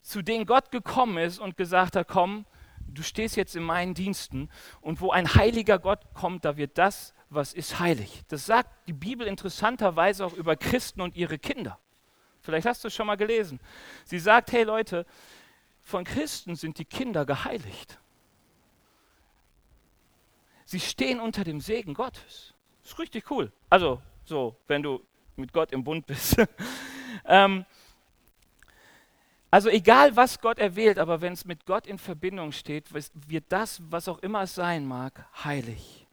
[0.00, 2.46] zu denen Gott gekommen ist und gesagt hat, komm,
[2.86, 4.48] du stehst jetzt in meinen Diensten.
[4.80, 8.22] Und wo ein heiliger Gott kommt, da wird das, was ist heilig.
[8.28, 11.80] Das sagt die Bibel interessanterweise auch über Christen und ihre Kinder.
[12.40, 13.58] Vielleicht hast du es schon mal gelesen.
[14.04, 15.06] Sie sagt, hey Leute,
[15.82, 17.98] von Christen sind die Kinder geheiligt.
[20.74, 22.52] Sie stehen unter dem Segen Gottes.
[22.82, 23.52] Das ist richtig cool.
[23.70, 25.00] Also, so, wenn du
[25.36, 26.34] mit Gott im Bund bist.
[27.26, 27.64] ähm,
[29.52, 33.82] also egal, was Gott erwählt, aber wenn es mit Gott in Verbindung steht, wird das,
[33.88, 36.08] was auch immer es sein mag, heilig.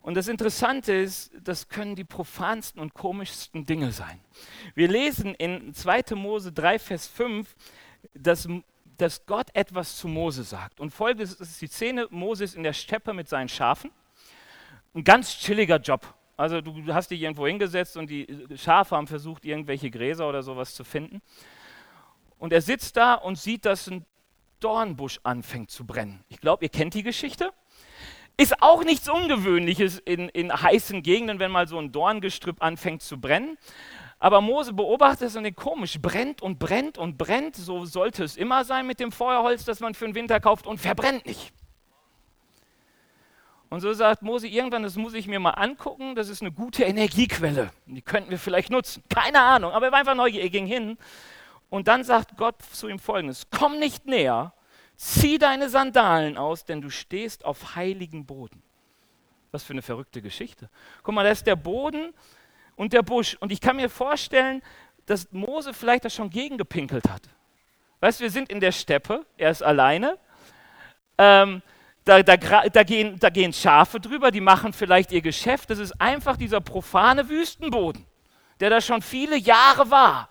[0.00, 4.18] Und das Interessante ist, das können die profansten und komischsten Dinge sein.
[4.74, 6.14] Wir lesen in 2.
[6.14, 7.54] Mose 3, Vers 5,
[8.14, 8.48] dass
[8.96, 10.80] dass Gott etwas zu Mose sagt.
[10.80, 13.90] Und folgendes ist die Szene: Moses in der Steppe mit seinen Schafen.
[14.94, 16.14] Ein ganz chilliger Job.
[16.36, 18.26] Also, du hast dich irgendwo hingesetzt und die
[18.56, 21.22] Schafe haben versucht, irgendwelche Gräser oder sowas zu finden.
[22.38, 24.04] Und er sitzt da und sieht, dass ein
[24.60, 26.24] Dornbusch anfängt zu brennen.
[26.28, 27.52] Ich glaube, ihr kennt die Geschichte.
[28.36, 33.20] Ist auch nichts Ungewöhnliches in, in heißen Gegenden, wenn mal so ein Dorngestrüpp anfängt zu
[33.20, 33.56] brennen.
[34.24, 37.56] Aber Mose beobachtet es und denkt, komisch, brennt und brennt und brennt.
[37.56, 40.78] So sollte es immer sein mit dem Feuerholz, das man für den Winter kauft und
[40.78, 41.52] verbrennt nicht.
[43.68, 46.84] Und so sagt Mose irgendwann, das muss ich mir mal angucken, das ist eine gute
[46.84, 47.70] Energiequelle.
[47.84, 49.02] Die könnten wir vielleicht nutzen.
[49.10, 50.96] Keine Ahnung, aber er war einfach neugierig, er ging hin.
[51.68, 54.54] Und dann sagt Gott zu ihm folgendes: Komm nicht näher,
[54.96, 58.62] zieh deine Sandalen aus, denn du stehst auf heiligen Boden.
[59.52, 60.70] Was für eine verrückte Geschichte.
[61.02, 62.14] Guck mal, da ist der Boden,
[62.76, 63.36] und der Busch.
[63.40, 64.62] Und ich kann mir vorstellen,
[65.06, 67.22] dass Mose vielleicht das schon gegengepinkelt hat.
[68.00, 70.18] Weißt du, wir sind in der Steppe, er ist alleine.
[71.18, 71.62] Ähm,
[72.04, 75.70] da, da, da, gehen, da gehen Schafe drüber, die machen vielleicht ihr Geschäft.
[75.70, 78.04] Das ist einfach dieser profane Wüstenboden,
[78.60, 80.28] der da schon viele Jahre war.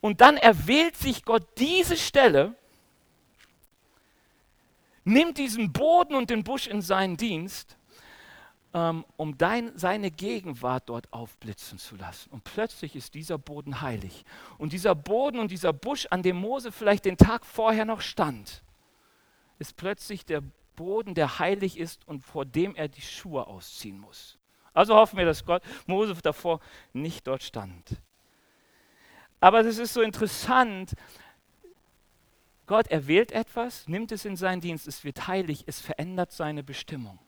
[0.00, 2.54] Und dann erwählt sich Gott diese Stelle,
[5.02, 7.77] nimmt diesen Boden und den Busch in seinen Dienst
[8.72, 12.30] um dein, seine Gegenwart dort aufblitzen zu lassen.
[12.30, 14.24] Und plötzlich ist dieser Boden heilig.
[14.58, 18.62] Und dieser Boden und dieser Busch, an dem Mose vielleicht den Tag vorher noch stand,
[19.58, 20.42] ist plötzlich der
[20.76, 24.38] Boden, der heilig ist und vor dem er die Schuhe ausziehen muss.
[24.74, 26.60] Also hoffen wir, dass Gott, Mose davor
[26.92, 28.00] nicht dort stand.
[29.40, 30.94] Aber es ist so interessant,
[32.66, 37.18] Gott erwählt etwas, nimmt es in seinen Dienst, es wird heilig, es verändert seine Bestimmung.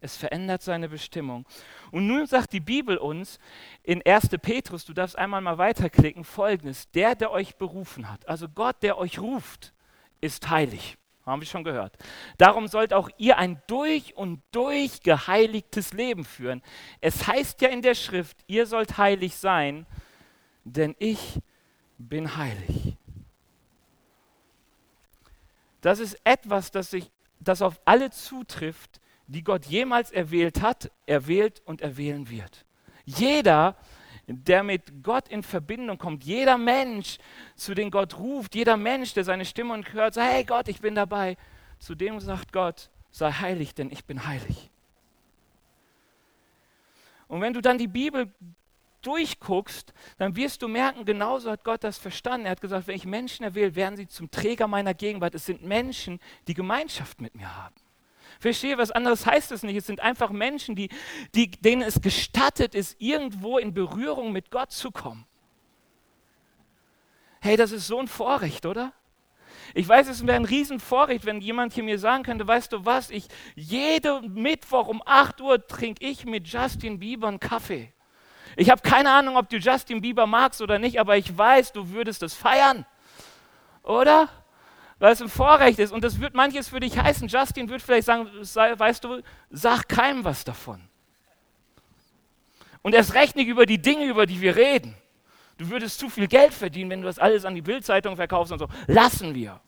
[0.00, 1.44] Es verändert seine Bestimmung.
[1.90, 3.38] Und nun sagt die Bibel uns
[3.82, 4.28] in 1.
[4.40, 8.98] Petrus, du darfst einmal mal weiterklicken, folgendes: Der, der euch berufen hat, also Gott, der
[8.98, 9.72] euch ruft,
[10.20, 10.96] ist heilig.
[11.26, 11.94] Haben wir schon gehört.
[12.38, 16.62] Darum sollt auch ihr ein durch und durch geheiligtes Leben führen.
[17.02, 19.84] Es heißt ja in der Schrift, ihr sollt heilig sein,
[20.64, 21.38] denn ich
[21.98, 22.96] bin heilig.
[25.82, 31.62] Das ist etwas, das, sich, das auf alle zutrifft, die Gott jemals erwählt hat, erwählt
[31.64, 32.64] und erwählen wird.
[33.04, 33.76] Jeder,
[34.26, 37.18] der mit Gott in Verbindung kommt, jeder Mensch,
[37.54, 40.94] zu dem Gott ruft, jeder Mensch, der seine Stimme hört, sagt, hey Gott, ich bin
[40.94, 41.36] dabei,
[41.78, 44.70] zu dem sagt Gott, sei heilig, denn ich bin heilig.
[47.28, 48.32] Und wenn du dann die Bibel
[49.02, 52.46] durchguckst, dann wirst du merken, genauso hat Gott das verstanden.
[52.46, 55.34] Er hat gesagt, wenn ich Menschen erwähle, werden sie zum Träger meiner Gegenwart.
[55.34, 57.74] Es sind Menschen, die Gemeinschaft mit mir haben.
[58.38, 59.76] Verstehe, was anderes heißt es nicht.
[59.76, 60.90] Es sind einfach Menschen, die,
[61.34, 65.26] die, denen es gestattet ist, irgendwo in Berührung mit Gott zu kommen.
[67.40, 68.92] Hey, das ist so ein Vorrecht, oder?
[69.74, 73.10] Ich weiß, es wäre ein Riesenvorrecht, wenn jemand hier mir sagen könnte, weißt du was,
[73.10, 77.92] ich jeden Mittwoch um 8 Uhr trinke ich mit Justin Bieber einen Kaffee.
[78.56, 81.90] Ich habe keine Ahnung, ob du Justin Bieber magst oder nicht, aber ich weiß, du
[81.90, 82.86] würdest es feiern.
[83.82, 84.28] Oder?
[84.98, 87.28] Weil es ein Vorrecht ist und das wird manches für dich heißen.
[87.28, 90.80] Justin wird vielleicht sagen, weißt du, sag keinem was davon.
[92.82, 94.94] Und erst recht nicht über die Dinge, über die wir reden.
[95.56, 98.60] Du würdest zu viel Geld verdienen, wenn du das alles an die Bildzeitung verkaufst und
[98.60, 98.68] so.
[98.86, 99.60] Lassen wir.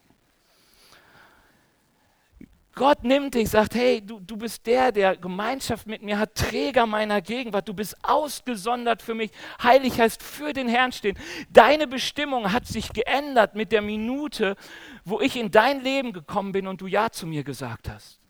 [2.77, 6.87] Gott nimmt dich, sagt, hey, du, du bist der, der Gemeinschaft mit mir hat, Träger
[6.87, 9.33] meiner Gegenwart, du bist ausgesondert für mich.
[9.62, 11.19] Heilig heißt für den Herrn stehen.
[11.51, 14.57] Deine Bestimmung hat sich geändert mit der Minute,
[15.05, 18.21] wo ich in dein Leben gekommen bin und du Ja zu mir gesagt hast.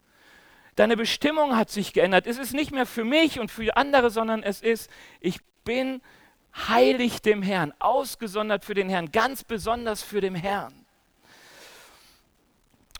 [0.76, 2.26] Deine Bestimmung hat sich geändert.
[2.26, 6.00] Es ist nicht mehr für mich und für andere, sondern es ist, ich bin
[6.54, 10.79] heilig dem Herrn, ausgesondert für den Herrn, ganz besonders für den Herrn.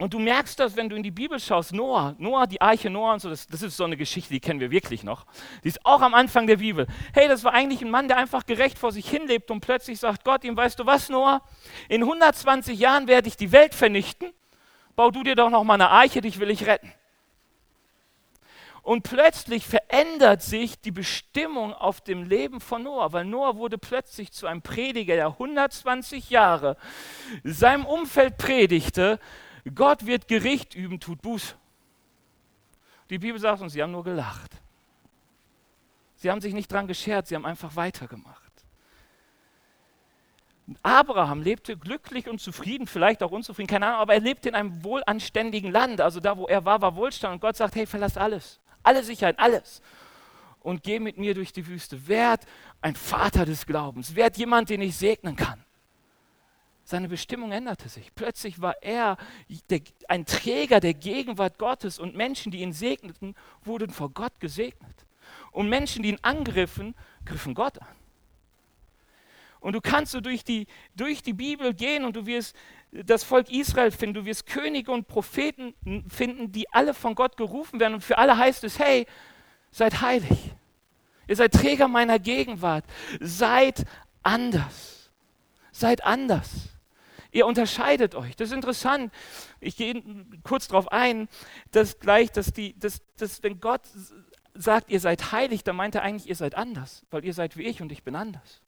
[0.00, 1.74] Und du merkst das, wenn du in die Bibel schaust.
[1.74, 4.58] Noah, Noah, die Arche Noah und so, das, das, ist so eine Geschichte, die kennen
[4.58, 5.26] wir wirklich noch.
[5.62, 6.86] Die ist auch am Anfang der Bibel.
[7.12, 10.24] Hey, das war eigentlich ein Mann, der einfach gerecht vor sich hinlebt und plötzlich sagt
[10.24, 11.42] Gott ihm, weißt du was, Noah?
[11.90, 14.32] In 120 Jahren werde ich die Welt vernichten.
[14.96, 16.90] Bau du dir doch noch mal eine Arche, dich will ich retten.
[18.80, 24.32] Und plötzlich verändert sich die Bestimmung auf dem Leben von Noah, weil Noah wurde plötzlich
[24.32, 26.78] zu einem Prediger, der 120 Jahre
[27.44, 29.20] seinem Umfeld predigte
[29.74, 31.56] Gott wird Gericht üben, tut Buß.
[33.10, 34.52] Die Bibel sagt uns, sie haben nur gelacht.
[36.16, 38.50] Sie haben sich nicht dran geschert, sie haben einfach weitergemacht.
[40.82, 44.84] Abraham lebte glücklich und zufrieden, vielleicht auch unzufrieden, keine Ahnung, aber er lebte in einem
[44.84, 46.00] wohlanständigen Land.
[46.00, 47.34] Also da, wo er war, war Wohlstand.
[47.34, 49.82] Und Gott sagt, hey, verlass alles, alle Sicherheit, alles.
[50.60, 52.06] Und geh mit mir durch die Wüste.
[52.06, 52.46] Werd
[52.82, 54.14] ein Vater des Glaubens.
[54.14, 55.64] Werd jemand, den ich segnen kann.
[56.84, 58.14] Seine Bestimmung änderte sich.
[58.14, 59.16] Plötzlich war er
[59.68, 65.06] der, ein Träger der Gegenwart Gottes und Menschen, die ihn segneten, wurden vor Gott gesegnet.
[65.52, 67.96] Und Menschen, die ihn angriffen, griffen Gott an.
[69.60, 70.66] Und du kannst so durch die,
[70.96, 72.56] durch die Bibel gehen und du wirst
[72.92, 75.74] das Volk Israel finden, du wirst Könige und Propheten
[76.08, 77.94] finden, die alle von Gott gerufen werden.
[77.94, 79.06] Und für alle heißt es, hey,
[79.70, 80.52] seid heilig.
[81.28, 82.84] Ihr seid Träger meiner Gegenwart.
[83.20, 83.84] Seid
[84.22, 84.99] anders.
[85.72, 86.68] Seid anders.
[87.32, 88.34] Ihr unterscheidet euch.
[88.36, 89.12] Das ist interessant.
[89.60, 90.02] Ich gehe
[90.42, 91.28] kurz darauf ein,
[91.70, 93.82] dass gleich, dass, die, dass, dass wenn Gott
[94.54, 97.62] sagt, ihr seid heilig, dann meint er eigentlich, ihr seid anders, weil ihr seid wie
[97.62, 98.62] ich und ich bin anders.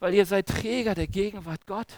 [0.00, 1.96] Weil ihr seid Träger der Gegenwart Gottes.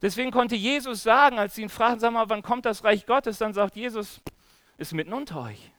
[0.00, 3.38] Deswegen konnte Jesus sagen, als sie ihn fragen, sag mal, wann kommt das Reich Gottes,
[3.38, 4.20] dann sagt Jesus,
[4.78, 5.70] ist mitten unter euch.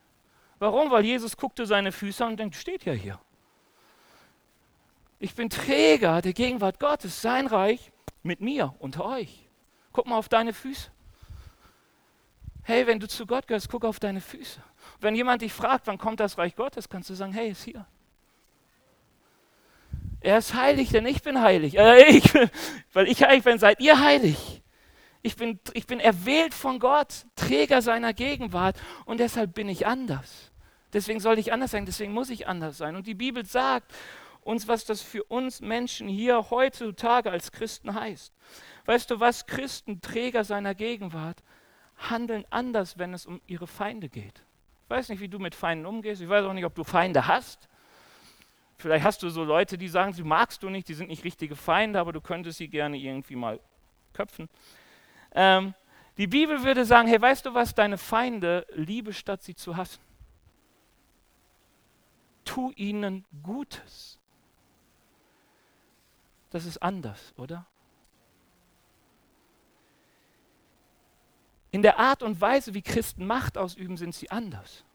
[0.60, 0.92] Warum?
[0.92, 3.20] Weil Jesus guckte seine Füße und denkt, steht ja hier.
[5.24, 9.48] Ich bin Träger der Gegenwart Gottes, sein Reich mit mir unter euch.
[9.94, 10.92] Guck mal auf deine Füße.
[12.64, 14.62] Hey, wenn du zu Gott gehörst, guck auf deine Füße.
[15.00, 17.86] Wenn jemand dich fragt, wann kommt das Reich Gottes, kannst du sagen, hey, ist hier.
[20.20, 21.78] Er ist heilig, denn ich bin heilig.
[21.78, 22.34] Äh, ich
[22.92, 24.62] weil ich heilig bin, seid ihr heilig.
[25.22, 30.52] Ich bin, ich bin erwählt von Gott, Träger seiner Gegenwart und deshalb bin ich anders.
[30.92, 32.98] Deswegen soll ich anders sein, deswegen muss ich anders sein.
[32.98, 33.94] Und die Bibel sagt,
[34.44, 38.34] uns, was das für uns Menschen hier heutzutage als Christen heißt.
[38.86, 39.46] Weißt du was?
[39.46, 41.44] Christen, Träger seiner Gegenwart,
[41.98, 44.44] handeln anders, wenn es um ihre Feinde geht.
[44.84, 46.22] Ich weiß nicht, wie du mit Feinden umgehst.
[46.22, 47.70] Ich weiß auch nicht, ob du Feinde hast.
[48.78, 51.56] Vielleicht hast du so Leute, die sagen, sie magst du nicht, die sind nicht richtige
[51.56, 53.60] Feinde, aber du könntest sie gerne irgendwie mal
[54.12, 54.50] köpfen.
[55.34, 55.74] Ähm,
[56.18, 60.02] die Bibel würde sagen, hey, weißt du was, deine Feinde liebe statt sie zu hassen.
[62.46, 64.20] Tu ihnen Gutes.
[66.54, 67.66] Das ist anders, oder?
[71.72, 74.86] In der Art und Weise, wie Christen Macht ausüben, sind sie anders.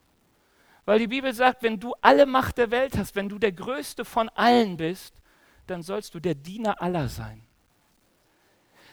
[0.84, 4.04] Weil die Bibel sagt, wenn du alle Macht der Welt hast, wenn du der Größte
[4.04, 5.20] von allen bist,
[5.66, 7.42] dann sollst du der Diener aller sein.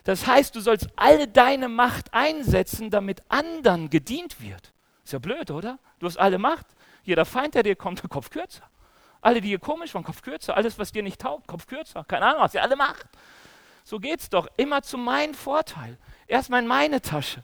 [0.03, 4.73] Das heißt, du sollst alle deine Macht einsetzen, damit anderen gedient wird.
[5.03, 5.77] Ist ja blöd, oder?
[5.99, 6.65] Du hast alle Macht.
[7.03, 8.67] Jeder Feind, der dir kommt, Kopf kürzer.
[9.25, 10.55] Alle, die hier komisch waren, Kopf kürzer.
[10.55, 12.03] Alles, was dir nicht taugt, Kopf kürzer.
[12.03, 13.07] Keine Ahnung, hast ja alle Macht.
[13.83, 14.47] So geht's doch.
[14.55, 15.97] Immer zu meinem Vorteil.
[16.27, 17.43] Erstmal in meine Tasche.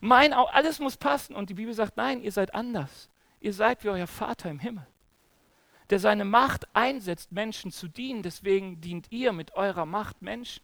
[0.00, 1.36] Mein, alles muss passen.
[1.36, 3.10] Und die Bibel sagt, nein, ihr seid anders.
[3.40, 4.86] Ihr seid wie euer Vater im Himmel,
[5.90, 8.22] der seine Macht einsetzt, Menschen zu dienen.
[8.22, 10.62] Deswegen dient ihr mit eurer Macht Menschen.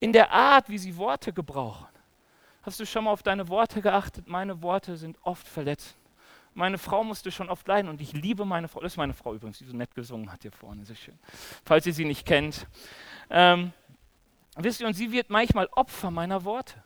[0.00, 1.88] In der Art, wie sie Worte gebrauchen.
[2.60, 4.28] Hast du schon mal auf deine Worte geachtet?
[4.28, 5.96] Meine Worte sind oft verletzend.
[6.56, 8.80] Meine Frau musste schon oft leiden und ich liebe meine Frau.
[8.80, 11.18] Das ist meine Frau übrigens, die so nett gesungen hat hier vorne, sehr schön.
[11.64, 12.66] Falls ihr sie nicht kennt.
[13.30, 13.72] Ähm,
[14.56, 16.82] Wisst ihr, und sie wird manchmal Opfer meiner Worte.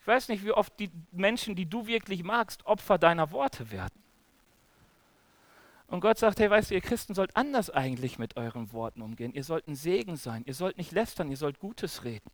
[0.00, 3.94] Ich weiß nicht, wie oft die Menschen, die du wirklich magst, Opfer deiner Worte werden.
[5.86, 9.32] Und Gott sagt, hey, weißt du, ihr Christen sollt anders eigentlich mit euren Worten umgehen.
[9.32, 10.42] Ihr sollt ein Segen sein.
[10.44, 12.30] Ihr sollt nicht lästern, ihr sollt Gutes reden.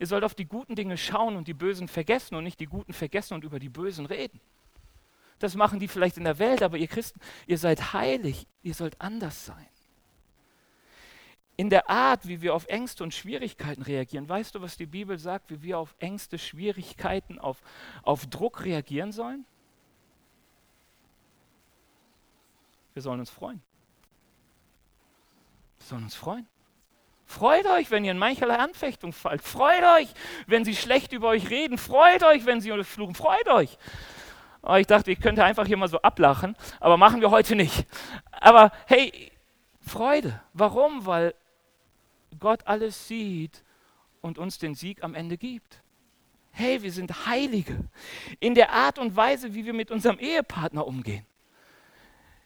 [0.00, 2.92] Ihr sollt auf die guten Dinge schauen und die Bösen vergessen und nicht die Guten
[2.92, 4.40] vergessen und über die Bösen reden.
[5.38, 9.00] Das machen die vielleicht in der Welt, aber ihr Christen, ihr seid heilig, ihr sollt
[9.00, 9.68] anders sein
[11.58, 14.28] in der Art, wie wir auf Ängste und Schwierigkeiten reagieren.
[14.28, 17.60] Weißt du, was die Bibel sagt, wie wir auf Ängste, Schwierigkeiten, auf,
[18.04, 19.44] auf Druck reagieren sollen?
[22.94, 23.60] Wir sollen uns freuen.
[25.78, 26.46] Wir sollen uns freuen.
[27.26, 29.42] Freut euch, wenn ihr in mancherlei Anfechtung fallt.
[29.42, 30.08] Freut euch,
[30.46, 31.76] wenn sie schlecht über euch reden.
[31.76, 33.16] Freut euch, wenn sie euch fluchen.
[33.16, 33.76] Freut euch.
[34.62, 37.86] Oh, ich dachte, ich könnte einfach hier mal so ablachen, aber machen wir heute nicht.
[38.32, 39.32] Aber hey,
[39.80, 40.40] Freude.
[40.52, 41.06] Warum?
[41.06, 41.34] Weil
[42.38, 43.62] Gott alles sieht
[44.20, 45.82] und uns den Sieg am Ende gibt.
[46.50, 47.76] Hey, wir sind Heilige
[48.40, 51.24] in der Art und Weise, wie wir mit unserem Ehepartner umgehen.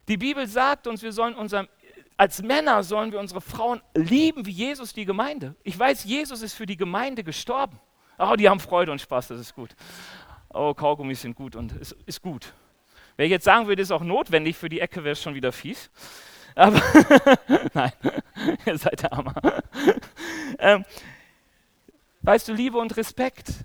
[0.08, 1.68] Die Bibel sagt uns, wir sollen unserem,
[2.16, 5.54] als Männer sollen wir unsere Frauen lieben wie Jesus die Gemeinde.
[5.62, 7.78] Ich weiß, Jesus ist für die Gemeinde gestorben.
[8.18, 9.74] Oh, die haben Freude und Spaß, das ist gut.
[10.54, 12.52] Oh, Kaugummis sind gut und ist, ist gut.
[13.16, 15.90] Wer jetzt sagen würde, ist auch notwendig für die Ecke, wäre es schon wieder fies.
[16.54, 16.80] Aber
[17.74, 17.92] nein,
[18.66, 19.34] ihr seid der Hammer.
[20.58, 20.84] Ähm,
[22.20, 23.64] weißt du, Liebe und Respekt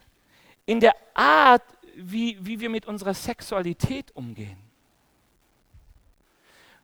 [0.65, 1.62] in der Art,
[1.95, 4.58] wie, wie wir mit unserer Sexualität umgehen.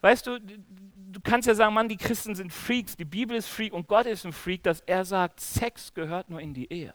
[0.02, 3.74] Weißt du, du kannst ja sagen, Mann, die Christen sind Freaks, die Bibel ist Freak
[3.74, 6.94] und Gott ist ein Freak, dass er sagt, Sex gehört nur in die Ehe.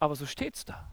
[0.00, 0.90] Aber so steht es da.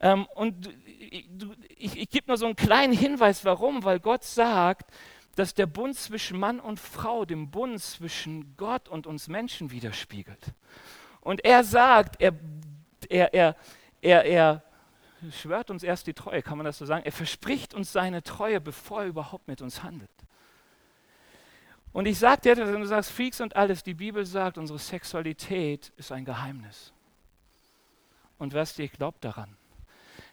[0.00, 0.70] Ähm, und
[1.10, 1.28] ich,
[1.76, 4.90] ich, ich gebe nur so einen kleinen Hinweis, warum, weil Gott sagt,
[5.36, 10.54] dass der Bund zwischen Mann und Frau dem Bund zwischen Gott und uns Menschen widerspiegelt.
[11.20, 12.34] Und er sagt, er,
[13.08, 13.56] er, er,
[14.00, 14.62] er, er
[15.30, 17.04] schwört uns erst die Treue, kann man das so sagen?
[17.04, 20.10] Er verspricht uns seine Treue, bevor er überhaupt mit uns handelt.
[21.92, 25.92] Und ich sage dir, wenn du sagst, Freaks und alles, die Bibel sagt, unsere Sexualität
[25.96, 26.92] ist ein Geheimnis.
[28.38, 29.56] Und was dir glaubt daran?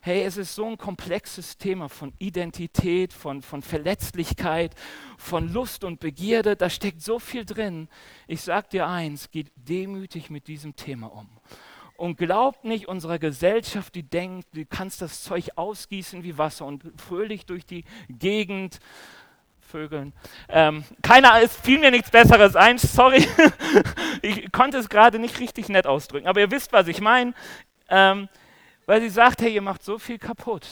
[0.07, 4.73] Hey, es ist so ein komplexes Thema von Identität, von, von Verletzlichkeit,
[5.17, 7.89] von Lust und Begierde, da steckt so viel drin.
[8.25, 11.27] Ich sage dir eins, geht demütig mit diesem Thema um.
[11.97, 16.85] Und glaubt nicht unserer Gesellschaft, die denkt, du kannst das Zeug ausgießen wie Wasser und
[16.95, 18.79] fröhlich durch die Gegend
[19.59, 20.13] Vögeln.
[20.47, 23.27] Ähm, keiner, es fiel mir nichts Besseres ein, sorry.
[24.21, 27.33] ich konnte es gerade nicht richtig nett ausdrücken, aber ihr wisst, was ich meine.
[27.89, 28.29] Ähm,
[28.87, 30.65] weil sie sagt, hey, ihr macht so viel kaputt.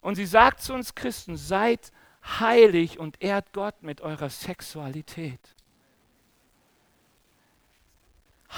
[0.00, 1.92] Und sie sagt zu uns Christen, seid
[2.40, 5.40] heilig und ehrt Gott mit eurer Sexualität.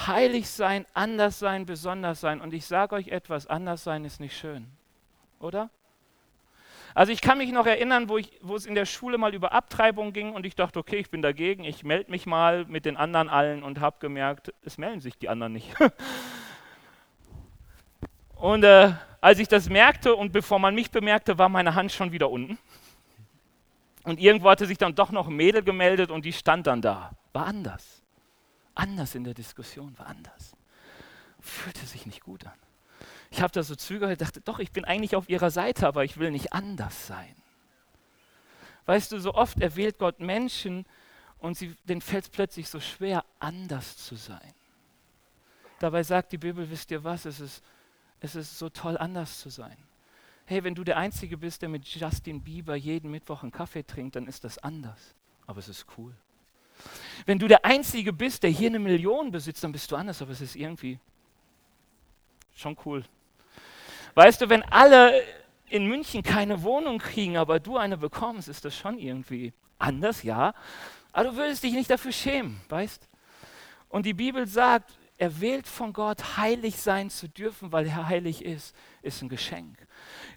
[0.05, 2.39] Heilig sein, anders sein, besonders sein.
[2.39, 4.67] Und ich sage euch etwas, anders sein ist nicht schön.
[5.39, 5.71] Oder?
[6.93, 9.51] Also ich kann mich noch erinnern, wo, ich, wo es in der Schule mal über
[9.51, 12.97] Abtreibung ging und ich dachte, okay, ich bin dagegen, ich melde mich mal mit den
[12.97, 15.73] anderen allen und habe gemerkt, es melden sich die anderen nicht.
[18.39, 22.11] Und äh, als ich das merkte und bevor man mich bemerkte, war meine Hand schon
[22.11, 22.57] wieder unten.
[24.03, 27.11] Und irgendwo hatte sich dann doch noch ein Mädel gemeldet und die stand dann da.
[27.33, 28.01] War anders.
[28.73, 30.55] Anders in der Diskussion, war anders.
[31.41, 32.53] Fühlte sich nicht gut an.
[33.31, 36.17] Ich habe da so zögert, dachte, doch, ich bin eigentlich auf ihrer Seite, aber ich
[36.17, 37.35] will nicht anders sein.
[38.85, 40.85] Weißt du, so oft erwählt Gott Menschen
[41.39, 44.53] und sie, denen fällt es plötzlich so schwer, anders zu sein.
[45.79, 47.63] Dabei sagt die Bibel, wisst ihr was, es ist,
[48.19, 49.77] es ist so toll, anders zu sein.
[50.45, 54.15] Hey, wenn du der Einzige bist, der mit Justin Bieber jeden Mittwoch einen Kaffee trinkt,
[54.15, 55.13] dann ist das anders.
[55.45, 56.13] Aber es ist cool.
[57.25, 60.31] Wenn du der Einzige bist, der hier eine Million besitzt, dann bist du anders, aber
[60.31, 60.99] es ist irgendwie
[62.55, 63.03] schon cool.
[64.15, 65.21] Weißt du, wenn alle
[65.69, 70.53] in München keine Wohnung kriegen, aber du eine bekommst, ist das schon irgendwie anders, ja.
[71.11, 73.07] Aber du würdest dich nicht dafür schämen, weißt?
[73.89, 78.75] Und die Bibel sagt, erwählt von Gott, heilig sein zu dürfen, weil er heilig ist,
[79.01, 79.87] ist ein Geschenk.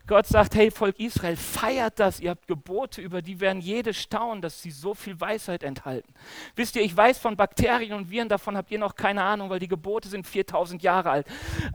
[0.07, 4.43] Gott sagt, hey Volk Israel, feiert das, ihr habt Gebote, über die werden jede staunen,
[4.43, 6.13] dass sie so viel Weisheit enthalten.
[6.57, 9.59] Wisst ihr, ich weiß von Bakterien und Viren, davon habt ihr noch keine Ahnung, weil
[9.59, 11.27] die Gebote sind 4000 Jahre alt.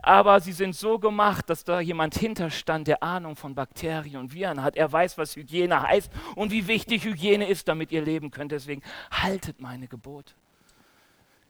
[0.02, 4.62] Aber sie sind so gemacht, dass da jemand hinterstand, der Ahnung von Bakterien und Viren
[4.62, 4.76] hat.
[4.76, 8.52] Er weiß, was Hygiene heißt und wie wichtig Hygiene ist, damit ihr leben könnt.
[8.52, 10.34] Deswegen haltet meine Gebote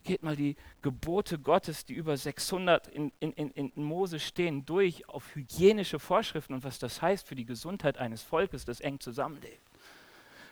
[0.06, 5.34] geht mal die Gebote Gottes, die über 600 in, in, in, Mose stehen, durch auf
[5.34, 9.60] hygienische Vorschriften und was das heißt für die Gesundheit eines Volkes, das eng zusammenlebt.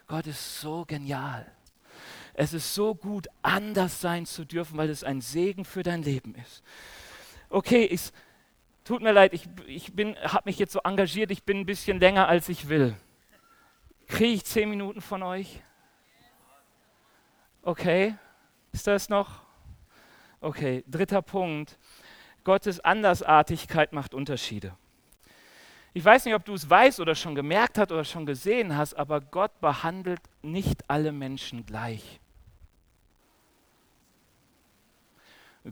[0.06, 1.50] Gott ist so genial.
[2.34, 6.34] Es ist so gut, anders sein zu dürfen, weil es ein Segen für dein Leben
[6.34, 6.62] ist.
[7.48, 8.12] Okay, es
[8.82, 9.92] tut mir leid, ich, ich
[10.24, 12.96] habe mich jetzt so engagiert, ich bin ein bisschen länger, als ich will.
[14.08, 15.62] Kriege ich zehn Minuten von euch?
[17.62, 18.16] Okay,
[18.72, 19.43] ist das noch?
[20.44, 21.78] Okay, dritter Punkt.
[22.44, 24.76] Gottes Andersartigkeit macht Unterschiede.
[25.94, 28.92] Ich weiß nicht, ob du es weißt oder schon gemerkt hast oder schon gesehen hast,
[28.92, 32.20] aber Gott behandelt nicht alle Menschen gleich.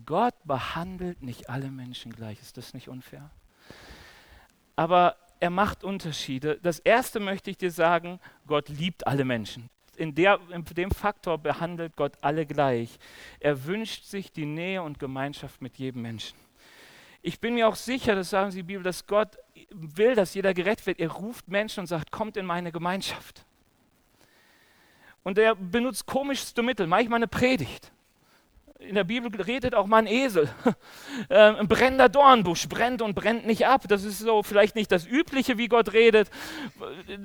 [0.07, 2.41] Gott behandelt nicht alle Menschen gleich.
[2.41, 3.31] Ist das nicht unfair?
[4.75, 6.59] Aber er macht Unterschiede.
[6.63, 11.39] Das erste möchte ich dir sagen, Gott liebt alle Menschen in, der, in dem Faktor
[11.39, 12.99] behandelt Gott alle gleich.
[13.41, 16.39] Er wünscht sich die Nähe und Gemeinschaft mit jedem Menschen.
[17.21, 19.39] Ich bin mir auch sicher, das sagen Sie die Bibel, dass Gott
[19.71, 20.99] will, dass jeder gerecht wird.
[20.99, 23.45] Er ruft Menschen und sagt, kommt in meine Gemeinschaft.
[25.23, 27.93] Und er benutzt komischste Mittel, manchmal eine Predigt
[28.89, 30.49] in der Bibel redet auch mal ein Esel.
[31.31, 33.83] Ähm, ein brennender Dornbusch brennt und brennt nicht ab.
[33.87, 36.31] Das ist so vielleicht nicht das Übliche, wie Gott redet.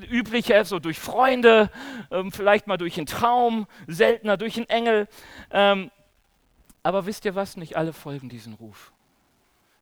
[0.09, 1.71] Üblicher so durch Freunde,
[2.11, 5.07] ähm, vielleicht mal durch einen Traum, seltener durch einen Engel.
[5.51, 5.89] Ähm,
[6.83, 7.57] aber wisst ihr was?
[7.57, 8.91] Nicht alle folgen diesem Ruf.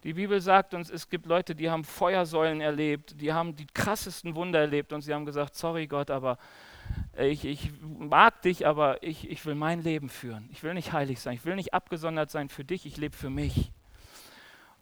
[0.04, 4.36] Die Bibel sagt uns, es gibt Leute, die haben Feuersäulen erlebt, die haben die krassesten
[4.36, 6.38] Wunder erlebt und sie haben gesagt, sorry Gott, aber
[7.18, 10.50] ich, ich mag dich, aber ich, ich will mein Leben führen.
[10.52, 11.36] Ich will nicht heilig sein.
[11.36, 12.86] Ich will nicht abgesondert sein für dich.
[12.86, 13.72] Ich lebe für mich.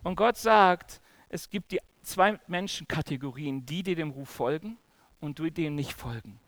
[0.03, 4.77] Und Gott sagt, es gibt die zwei Menschenkategorien, die, die dem Ruf folgen
[5.19, 6.39] und die, die dem nicht folgen.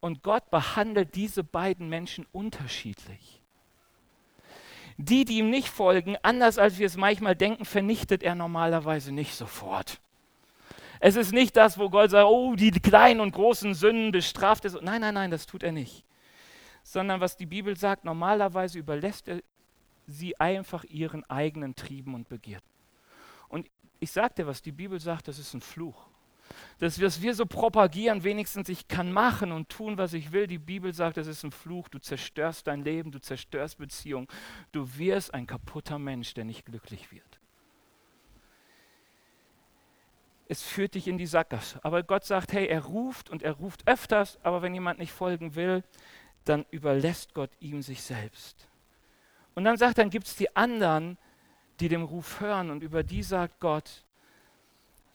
[0.00, 3.40] Und Gott behandelt diese beiden Menschen unterschiedlich.
[4.96, 9.34] Die, die ihm nicht folgen, anders als wir es manchmal denken, vernichtet er normalerweise nicht
[9.34, 10.00] sofort.
[11.06, 14.80] Es ist nicht das, wo Gott sagt, oh, die kleinen und großen Sünden bestraft er.
[14.80, 16.02] Nein, nein, nein, das tut er nicht.
[16.82, 19.42] Sondern was die Bibel sagt, normalerweise überlässt er
[20.06, 22.64] sie einfach ihren eigenen Trieben und Begierden.
[23.48, 23.68] Und
[24.00, 26.06] ich sage dir was, die Bibel sagt, das ist ein Fluch.
[26.78, 30.46] Das, was wir so propagieren, wenigstens ich kann machen und tun, was ich will.
[30.46, 31.90] Die Bibel sagt, das ist ein Fluch.
[31.90, 34.26] Du zerstörst dein Leben, du zerstörst Beziehungen.
[34.72, 37.33] Du wirst ein kaputter Mensch, der nicht glücklich wird
[40.48, 41.80] es führt dich in die Sackgasse.
[41.82, 45.54] Aber Gott sagt, hey, er ruft und er ruft öfters, aber wenn jemand nicht folgen
[45.54, 45.82] will,
[46.44, 48.68] dann überlässt Gott ihm sich selbst.
[49.54, 51.16] Und dann sagt, dann gibt es die anderen,
[51.80, 54.04] die dem Ruf hören und über die sagt Gott,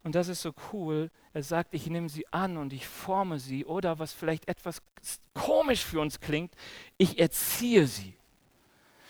[0.03, 3.65] und das ist so cool, er sagt, ich nehme sie an und ich forme sie
[3.65, 4.81] oder was vielleicht etwas
[5.33, 6.53] komisch für uns klingt,
[6.97, 8.15] ich erziehe sie.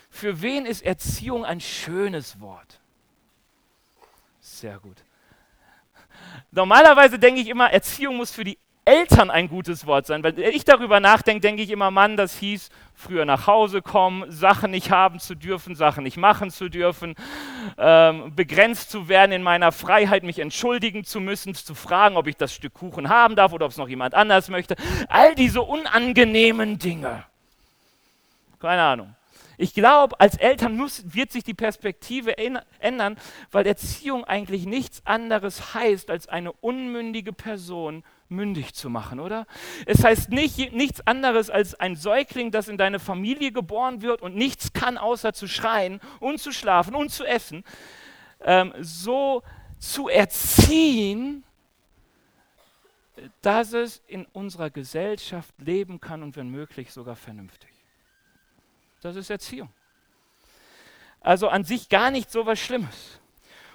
[0.10, 2.82] Für wen ist Erziehung ein schönes Wort?
[4.42, 4.98] Sehr gut.
[6.52, 8.58] Normalerweise denke ich immer, Erziehung muss für die
[8.90, 10.24] Eltern ein gutes Wort sein.
[10.24, 14.72] Wenn ich darüber nachdenke, denke ich immer, Mann, das hieß, früher nach Hause kommen, Sachen
[14.72, 17.14] nicht haben zu dürfen, Sachen nicht machen zu dürfen,
[17.78, 22.36] ähm, begrenzt zu werden in meiner Freiheit, mich entschuldigen zu müssen, zu fragen, ob ich
[22.36, 24.76] das Stück Kuchen haben darf oder ob es noch jemand anders möchte.
[25.08, 27.26] All diese unangenehmen Dinge.
[28.60, 29.16] Keine Ahnung.
[29.62, 33.18] Ich glaube, als Eltern muss, wird sich die Perspektive ändern,
[33.52, 39.48] weil Erziehung eigentlich nichts anderes heißt, als eine unmündige Person mündig zu machen, oder?
[39.86, 44.34] Es heißt nicht, nichts anderes als ein Säugling, das in deine Familie geboren wird und
[44.34, 47.66] nichts kann, außer zu schreien und zu schlafen und zu essen.
[48.40, 49.44] Ähm, so
[49.78, 51.44] zu erziehen,
[53.42, 57.79] dass es in unserer Gesellschaft leben kann und wenn möglich sogar vernünftig.
[59.02, 59.70] Das ist Erziehung.
[61.22, 63.20] Also an sich gar nicht so was Schlimmes.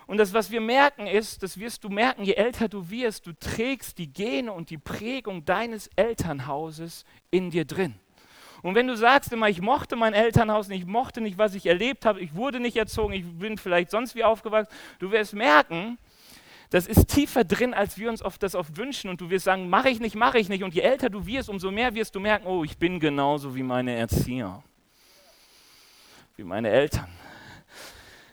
[0.07, 3.33] Und das, was wir merken, ist, das wirst du merken, je älter du wirst, du
[3.33, 7.95] trägst die Gene und die Prägung deines Elternhauses in dir drin.
[8.63, 11.67] Und wenn du sagst immer, ich mochte mein Elternhaus nicht, ich mochte nicht, was ich
[11.67, 15.99] erlebt habe, ich wurde nicht erzogen, ich bin vielleicht sonst wie aufgewachsen, du wirst merken,
[16.71, 19.09] das ist tiefer drin, als wir uns oft das oft wünschen.
[19.11, 20.65] Und du wirst sagen, mache ich nicht, mache ich nicht.
[20.65, 23.63] Und je älter du wirst, umso mehr wirst du merken, oh, ich bin genauso wie
[23.63, 24.63] meine Erzieher,
[26.37, 27.09] wie meine Eltern.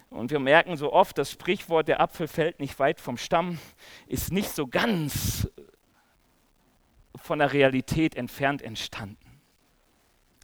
[0.09, 3.59] Und wir merken so oft, das Sprichwort, der Apfel fällt nicht weit vom Stamm,
[4.07, 5.49] ist nicht so ganz
[7.15, 9.41] von der Realität entfernt entstanden.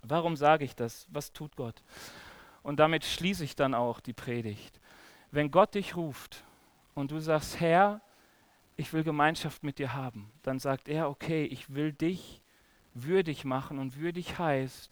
[0.04, 1.08] Warum sage ich das?
[1.12, 1.84] Was tut Gott?
[2.64, 4.80] Und damit schließe ich dann auch die Predigt.
[5.32, 6.44] Wenn Gott dich ruft
[6.96, 8.02] und du sagst, Herr,
[8.78, 12.42] ich will Gemeinschaft mit dir haben, dann sagt er, okay, ich will dich
[12.94, 14.92] würdig machen und würdig heißt,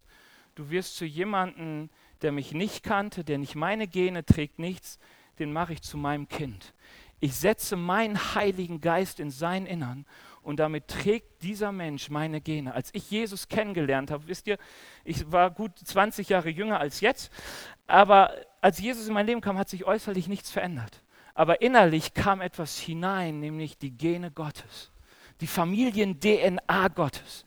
[0.55, 1.89] du wirst zu jemandem,
[2.25, 4.97] der mich nicht kannte, der nicht meine Gene trägt, nichts,
[5.37, 6.73] den mache ich zu meinem Kind.
[7.19, 10.07] Ich setze meinen Heiligen Geist in sein Innern
[10.41, 12.73] und damit trägt dieser Mensch meine Gene.
[12.73, 14.57] Als ich Jesus kennengelernt habe, wisst ihr,
[15.03, 17.31] ich war gut 20 Jahre jünger als jetzt,
[17.85, 21.03] aber als Jesus in mein Leben kam, hat sich äußerlich nichts verändert.
[21.35, 24.91] Aber innerlich kam etwas hinein, nämlich die Gene Gottes,
[25.41, 27.45] die Familien-DNA Gottes.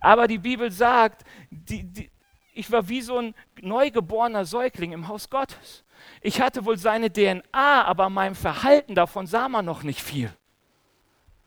[0.00, 2.10] Aber die Bibel sagt, die, die,
[2.58, 5.84] ich war wie so ein neugeborener Säugling im Haus Gottes.
[6.20, 10.32] Ich hatte wohl seine DNA, aber meinem Verhalten davon sah man noch nicht viel.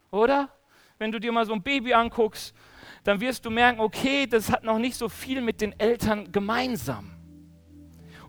[0.09, 0.47] Oder?
[0.99, 2.55] Wenn du dir mal so ein Baby anguckst,
[3.03, 7.11] dann wirst du merken, okay, das hat noch nicht so viel mit den Eltern gemeinsam.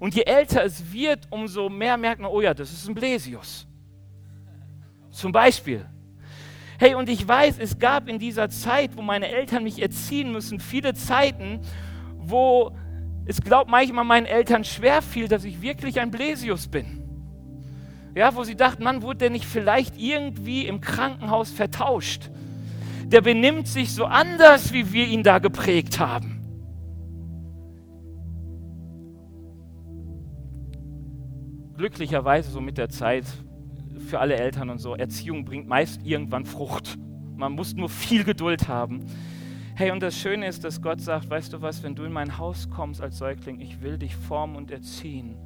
[0.00, 3.64] Und je älter es wird, umso mehr merkt man, oh ja, das ist ein Blesius.
[5.12, 5.88] Zum Beispiel.
[6.80, 10.58] Hey, und ich weiß, es gab in dieser Zeit, wo meine Eltern mich erziehen müssen,
[10.58, 11.60] viele Zeiten,
[12.32, 12.72] wo
[13.24, 17.02] es glaubt manchmal meinen Eltern schwer fiel, dass ich wirklich ein Blesius bin.
[18.16, 22.30] Ja, wo sie dachten, Mann, wurde der nicht vielleicht irgendwie im Krankenhaus vertauscht?
[23.06, 26.40] Der benimmt sich so anders, wie wir ihn da geprägt haben.
[31.76, 33.24] Glücklicherweise so mit der Zeit
[34.08, 36.98] für alle Eltern und so, Erziehung bringt meist irgendwann Frucht.
[37.36, 39.06] Man muss nur viel Geduld haben.
[39.74, 42.36] Hey, und das Schöne ist, dass Gott sagt, weißt du was, wenn du in mein
[42.36, 45.38] Haus kommst als Säugling, ich will dich formen und erziehen,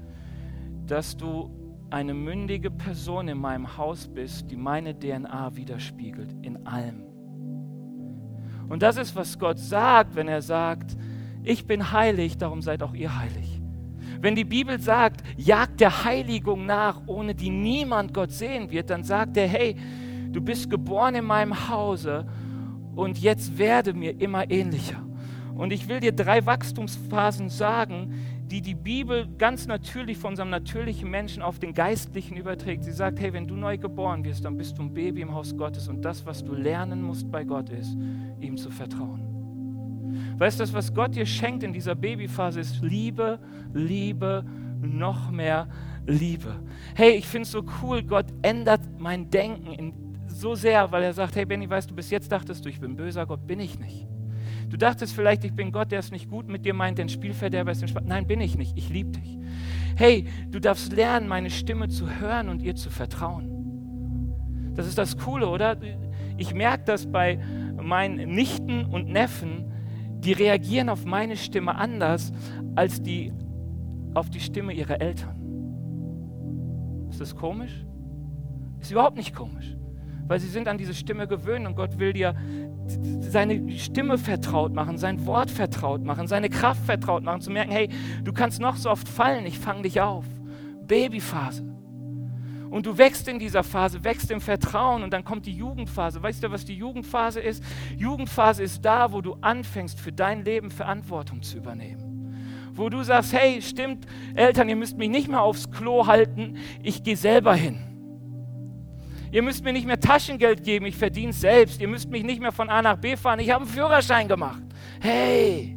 [0.85, 1.49] dass du
[1.91, 7.05] eine mündige Person in meinem Haus bist, die meine DNA widerspiegelt, in allem.
[8.69, 10.97] Und das ist, was Gott sagt, wenn er sagt,
[11.45, 13.61] ich bin heilig, darum seid auch ihr heilig.
[14.21, 19.05] Wenn die Bibel sagt, jagt der Heiligung nach, ohne die niemand Gott sehen wird, dann
[19.05, 19.77] sagt er, hey,
[20.33, 22.27] du bist geboren in meinem Hause
[22.97, 25.07] und jetzt werde mir immer ähnlicher.
[25.55, 28.15] Und ich will dir drei Wachstumsphasen sagen,
[28.51, 32.85] die die Bibel ganz natürlich von unserem natürlichen Menschen auf den geistlichen überträgt.
[32.85, 35.57] Sie sagt, hey, wenn du neu geboren wirst, dann bist du ein Baby im Haus
[35.57, 37.97] Gottes und das, was du lernen musst bei Gott ist,
[38.41, 39.23] ihm zu vertrauen.
[40.39, 43.39] Weißt du, das, was Gott dir schenkt in dieser Babyphase, ist Liebe,
[43.73, 44.45] Liebe,
[44.81, 45.69] noch mehr
[46.07, 46.61] Liebe.
[46.95, 50.06] Hey, ich finde es so cool, Gott ändert mein Denken in
[50.41, 52.97] so sehr, weil er sagt, hey Benny, weißt du, bis jetzt dachtest du, ich bin
[52.97, 54.07] böser Gott, bin ich nicht.
[54.69, 57.71] Du dachtest vielleicht, ich bin Gott, der es nicht gut mit dir meint, denn Spielverderber
[57.71, 58.09] ist entspannt.
[58.09, 58.77] Nein, bin ich nicht.
[58.77, 59.39] Ich liebe dich.
[59.97, 64.73] Hey, du darfst lernen, meine Stimme zu hören und ihr zu vertrauen.
[64.75, 65.77] Das ist das Coole, oder?
[66.37, 67.39] Ich merke das bei
[67.81, 69.73] meinen Nichten und Neffen,
[70.19, 72.33] die reagieren auf meine Stimme anders
[72.75, 73.33] als die
[74.15, 75.37] auf die Stimme ihrer Eltern.
[77.09, 77.87] Ist das komisch?
[78.81, 79.76] Ist überhaupt nicht komisch
[80.27, 82.35] weil sie sind an diese Stimme gewöhnt und Gott will dir
[83.21, 87.89] seine Stimme vertraut machen, sein Wort vertraut machen, seine Kraft vertraut machen, zu merken, hey,
[88.23, 90.25] du kannst noch so oft fallen, ich fange dich auf.
[90.87, 91.65] Babyphase.
[92.71, 96.23] Und du wächst in dieser Phase, wächst im Vertrauen und dann kommt die Jugendphase.
[96.23, 97.63] Weißt du, was die Jugendphase ist?
[97.97, 102.17] Jugendphase ist da, wo du anfängst, für dein Leben Verantwortung zu übernehmen
[102.77, 107.03] wo du sagst, hey, stimmt, Eltern, ihr müsst mich nicht mehr aufs Klo halten, ich
[107.03, 107.96] gehe selber hin.
[109.33, 111.81] Ihr müsst mir nicht mehr Taschengeld geben, ich verdiene es selbst.
[111.81, 114.63] Ihr müsst mich nicht mehr von A nach B fahren, ich habe einen Führerschein gemacht.
[115.01, 115.77] Hey!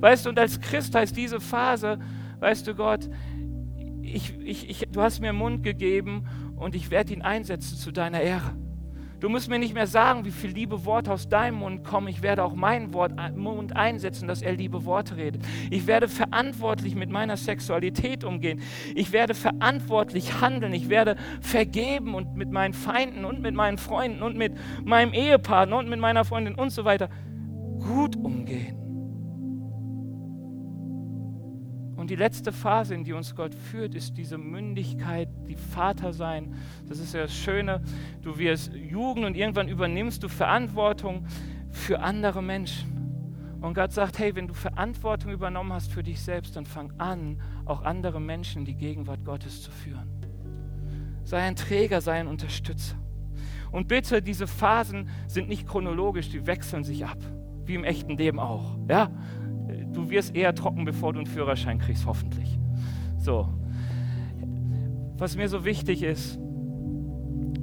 [0.00, 1.98] Weißt du, und als Christ heißt diese Phase,
[2.40, 3.08] weißt du Gott,
[4.02, 8.20] ich, ich, ich, du hast mir Mund gegeben und ich werde ihn einsetzen zu deiner
[8.20, 8.54] Ehre.
[9.18, 12.08] Du musst mir nicht mehr sagen, wie viele liebe Worte aus deinem Mund kommen.
[12.08, 15.42] Ich werde auch meinen Wort, Mund einsetzen, dass er liebe Worte redet.
[15.70, 18.60] Ich werde verantwortlich mit meiner Sexualität umgehen.
[18.94, 20.74] Ich werde verantwortlich handeln.
[20.74, 24.52] Ich werde vergeben und mit meinen Feinden und mit meinen Freunden und mit
[24.84, 27.08] meinem Ehepartner und mit meiner Freundin und so weiter
[27.78, 28.85] gut umgehen.
[32.06, 36.54] Und die letzte Phase, in die uns Gott führt, ist diese Mündigkeit, die Vater sein.
[36.88, 37.82] Das ist ja das Schöne.
[38.22, 41.26] Du wirst Jugend und irgendwann übernimmst du Verantwortung
[41.72, 43.58] für andere Menschen.
[43.60, 47.42] Und Gott sagt, hey, wenn du Verantwortung übernommen hast für dich selbst, dann fang an,
[47.64, 50.08] auch andere Menschen in die Gegenwart Gottes zu führen.
[51.24, 52.94] Sei ein Träger, sei ein Unterstützer.
[53.72, 57.18] Und bitte, diese Phasen sind nicht chronologisch, die wechseln sich ab,
[57.64, 58.76] wie im echten Leben auch.
[58.88, 59.10] Ja?
[59.92, 62.58] Du wirst eher trocken, bevor du einen Führerschein kriegst, hoffentlich.
[63.18, 63.48] So.
[65.18, 66.38] Was mir so wichtig ist,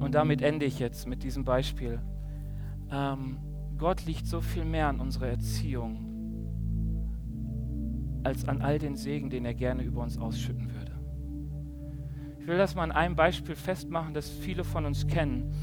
[0.03, 1.99] und damit ende ich jetzt mit diesem Beispiel,
[2.91, 3.37] ähm,
[3.77, 6.09] Gott liegt so viel mehr an unserer Erziehung
[8.23, 10.91] als an all den Segen, den er gerne über uns ausschütten würde.
[12.39, 15.53] Ich will das mal an einem Beispiel festmachen, das viele von uns kennen.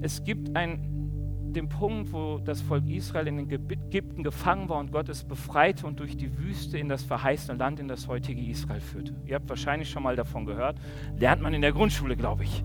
[0.00, 1.09] Es gibt ein
[1.56, 6.00] dem Punkt, wo das Volk Israel in Ägypten gefangen war und Gott es befreite und
[6.00, 9.14] durch die Wüste in das verheißene Land, in das heutige Israel führte.
[9.26, 10.78] Ihr habt wahrscheinlich schon mal davon gehört.
[11.18, 12.64] Lernt man in der Grundschule, glaube ich.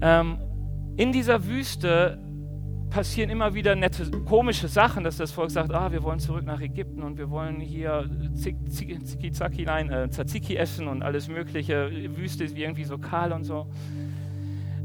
[0.00, 0.38] Ähm,
[0.96, 2.18] in dieser Wüste
[2.90, 6.60] passieren immer wieder nette, komische Sachen, dass das Volk sagt, ah, wir wollen zurück nach
[6.60, 11.90] Ägypten und wir wollen hier Ziki-Zaki, nein, äh, Tzatziki essen und alles mögliche.
[12.16, 13.68] Wüste ist irgendwie so kahl und so.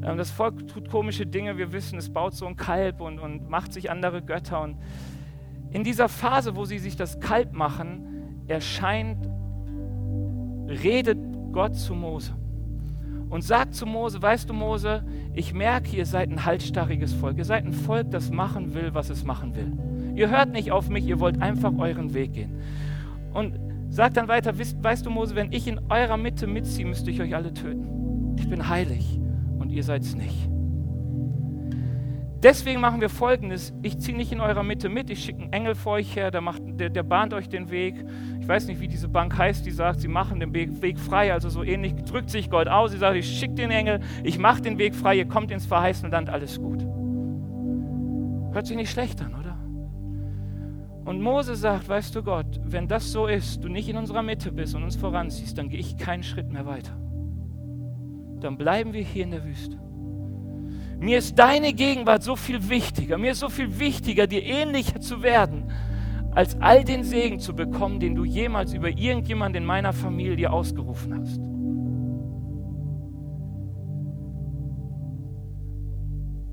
[0.05, 1.57] Ähm, das Volk tut komische Dinge.
[1.57, 4.61] Wir wissen, es baut so ein Kalb und, und macht sich andere Götter.
[4.61, 4.77] Und
[5.71, 9.27] in dieser Phase, wo sie sich das Kalb machen, erscheint,
[10.67, 11.17] redet
[11.51, 12.33] Gott zu Mose
[13.29, 15.03] und sagt zu Mose, weißt du Mose,
[15.33, 17.37] ich merke, ihr seid ein halsstarriges Volk.
[17.37, 19.71] Ihr seid ein Volk, das machen will, was es machen will.
[20.15, 22.61] Ihr hört nicht auf mich, ihr wollt einfach euren Weg gehen.
[23.33, 27.09] Und sagt dann weiter, weißt, weißt du Mose, wenn ich in eurer Mitte mitziehe, müsste
[27.09, 28.35] ich euch alle töten.
[28.37, 29.19] Ich bin heilig
[29.75, 30.49] ihr seid es nicht.
[32.41, 35.75] Deswegen machen wir folgendes: Ich ziehe nicht in eurer Mitte mit, ich schicke einen Engel
[35.75, 37.95] vor euch her, der, macht, der, der, bahnt euch den Weg.
[38.39, 41.33] Ich weiß nicht, wie diese Bank heißt, die sagt, sie machen den Weg, Weg frei,
[41.33, 42.91] also so ähnlich drückt sich Gott aus.
[42.91, 46.11] Sie sagt, ich schicke den Engel, ich mache den Weg frei, ihr kommt ins verheißene
[46.11, 46.85] Land, alles gut.
[48.53, 49.57] Hört sich nicht schlecht an, oder?
[51.05, 54.51] Und Mose sagt, weißt du Gott, wenn das so ist, du nicht in unserer Mitte
[54.51, 56.95] bist und uns voranziehst, dann gehe ich keinen Schritt mehr weiter
[58.41, 59.79] dann bleiben wir hier in der Wüste.
[60.99, 65.21] Mir ist deine Gegenwart so viel wichtiger, mir ist so viel wichtiger, dir ähnlicher zu
[65.21, 65.71] werden,
[66.31, 71.19] als all den Segen zu bekommen, den du jemals über irgendjemand in meiner Familie ausgerufen
[71.19, 71.39] hast.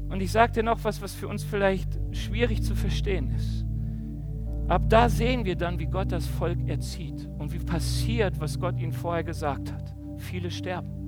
[0.08, 3.64] Und ich sage dir noch was, was für uns vielleicht schwierig zu verstehen ist.
[4.68, 8.78] Ab da sehen wir dann, wie Gott das Volk erzieht und wie passiert, was Gott
[8.78, 9.94] ihnen vorher gesagt hat.
[10.18, 11.01] Viele sterben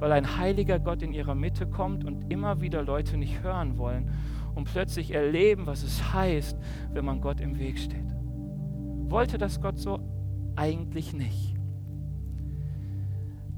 [0.00, 4.10] weil ein heiliger Gott in ihrer Mitte kommt und immer wieder Leute nicht hören wollen
[4.54, 6.58] und plötzlich erleben, was es heißt,
[6.92, 8.14] wenn man Gott im Weg steht.
[9.10, 10.00] Wollte das Gott so?
[10.56, 11.54] Eigentlich nicht.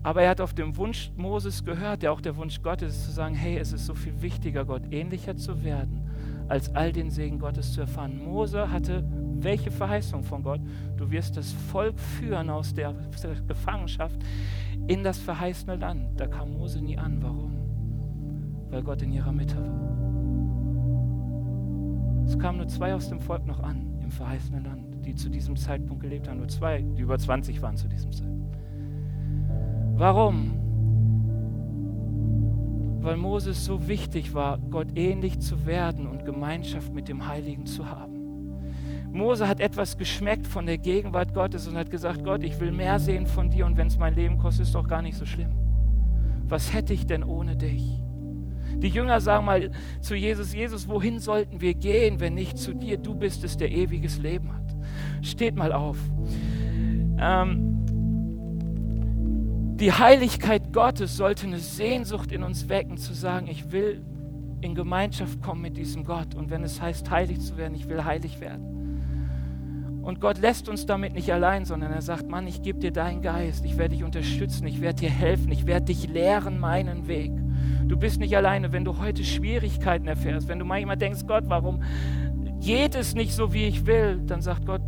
[0.02, 3.10] Aber er hat auf den Wunsch Moses gehört, der auch der Wunsch Gottes ist, zu
[3.10, 6.08] sagen, hey, es ist so viel wichtiger, Gott ähnlicher zu werden,
[6.48, 8.22] als all den Segen Gottes zu erfahren.
[8.24, 9.04] Mose hatte
[9.42, 10.60] welche Verheißung von Gott?
[10.96, 12.94] Du wirst das Volk führen aus der
[13.46, 14.20] Gefangenschaft
[14.86, 16.20] in das verheißene Land.
[16.20, 17.18] Da kam Mose nie an.
[17.22, 17.52] Warum?
[18.70, 19.90] Weil Gott in ihrer Mitte war.
[22.26, 25.56] Es kamen nur zwei aus dem Volk noch an im verheißenen Land, die zu diesem
[25.56, 26.38] Zeitpunkt gelebt haben.
[26.38, 28.56] Nur zwei, die über 20 waren zu diesem Zeitpunkt.
[29.94, 30.52] Warum?
[33.02, 37.90] Weil Moses so wichtig war, Gott ähnlich zu werden und Gemeinschaft mit dem Heiligen zu
[37.90, 38.19] haben.
[39.12, 42.98] Mose hat etwas geschmeckt von der Gegenwart Gottes und hat gesagt, Gott, ich will mehr
[42.98, 45.52] sehen von dir und wenn es mein Leben kostet, ist doch gar nicht so schlimm.
[46.48, 48.00] Was hätte ich denn ohne dich?
[48.76, 52.98] Die Jünger sagen mal zu Jesus, Jesus, wohin sollten wir gehen, wenn nicht zu dir?
[52.98, 54.76] Du bist es, der ewiges Leben hat.
[55.22, 55.98] Steht mal auf.
[57.18, 57.76] Ähm,
[59.76, 64.02] die Heiligkeit Gottes sollte eine Sehnsucht in uns wecken, zu sagen, ich will
[64.60, 66.34] in Gemeinschaft kommen mit diesem Gott.
[66.34, 68.79] Und wenn es heißt, heilig zu werden, ich will heilig werden.
[70.10, 73.22] Und Gott lässt uns damit nicht allein, sondern er sagt, Mann, ich gebe dir deinen
[73.22, 77.30] Geist, ich werde dich unterstützen, ich werde dir helfen, ich werde dich lehren meinen Weg.
[77.86, 81.84] Du bist nicht alleine, wenn du heute Schwierigkeiten erfährst, wenn du manchmal denkst, Gott, warum
[82.58, 84.82] geht es nicht so, wie ich will, dann sagt Gott,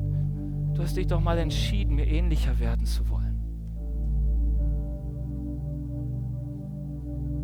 [0.75, 3.39] du hast dich doch mal entschieden, mir ähnlicher werden zu wollen.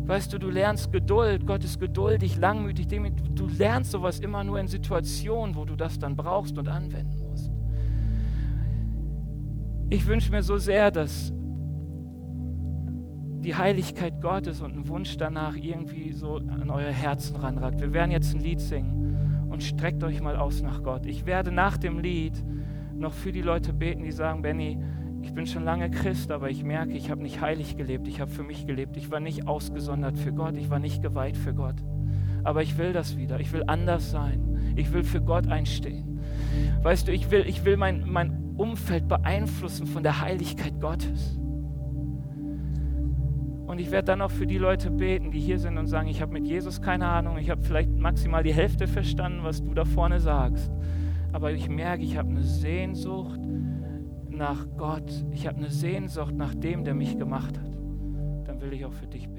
[0.05, 4.67] Weißt du, du lernst Geduld, Gott ist geduldig, langmütig, du lernst sowas immer nur in
[4.67, 7.18] Situationen, wo du das dann brauchst und anwenden.
[9.91, 11.33] Ich wünsche mir so sehr, dass
[13.41, 17.81] die Heiligkeit Gottes und ein Wunsch danach irgendwie so an euer Herzen ranragt.
[17.81, 21.07] Wir werden jetzt ein Lied singen und streckt euch mal aus nach Gott.
[21.07, 22.43] Ich werde nach dem Lied
[22.93, 24.77] noch für die Leute beten, die sagen, Benny,
[25.23, 28.29] ich bin schon lange Christ, aber ich merke, ich habe nicht heilig gelebt, ich habe
[28.29, 31.75] für mich gelebt, ich war nicht ausgesondert für Gott, ich war nicht geweiht für Gott.
[32.43, 36.19] Aber ich will das wieder, ich will anders sein, ich will für Gott einstehen.
[36.83, 41.39] Weißt du, ich will, ich will mein, mein Umfeld beeinflussen von der Heiligkeit Gottes.
[43.65, 46.21] Und ich werde dann auch für die Leute beten, die hier sind und sagen, ich
[46.21, 49.85] habe mit Jesus keine Ahnung, ich habe vielleicht maximal die Hälfte verstanden, was du da
[49.85, 50.71] vorne sagst.
[51.31, 53.39] Aber ich merke, ich habe eine Sehnsucht
[54.29, 57.77] nach Gott, ich habe eine Sehnsucht nach dem, der mich gemacht hat,
[58.45, 59.38] dann will ich auch für dich beten.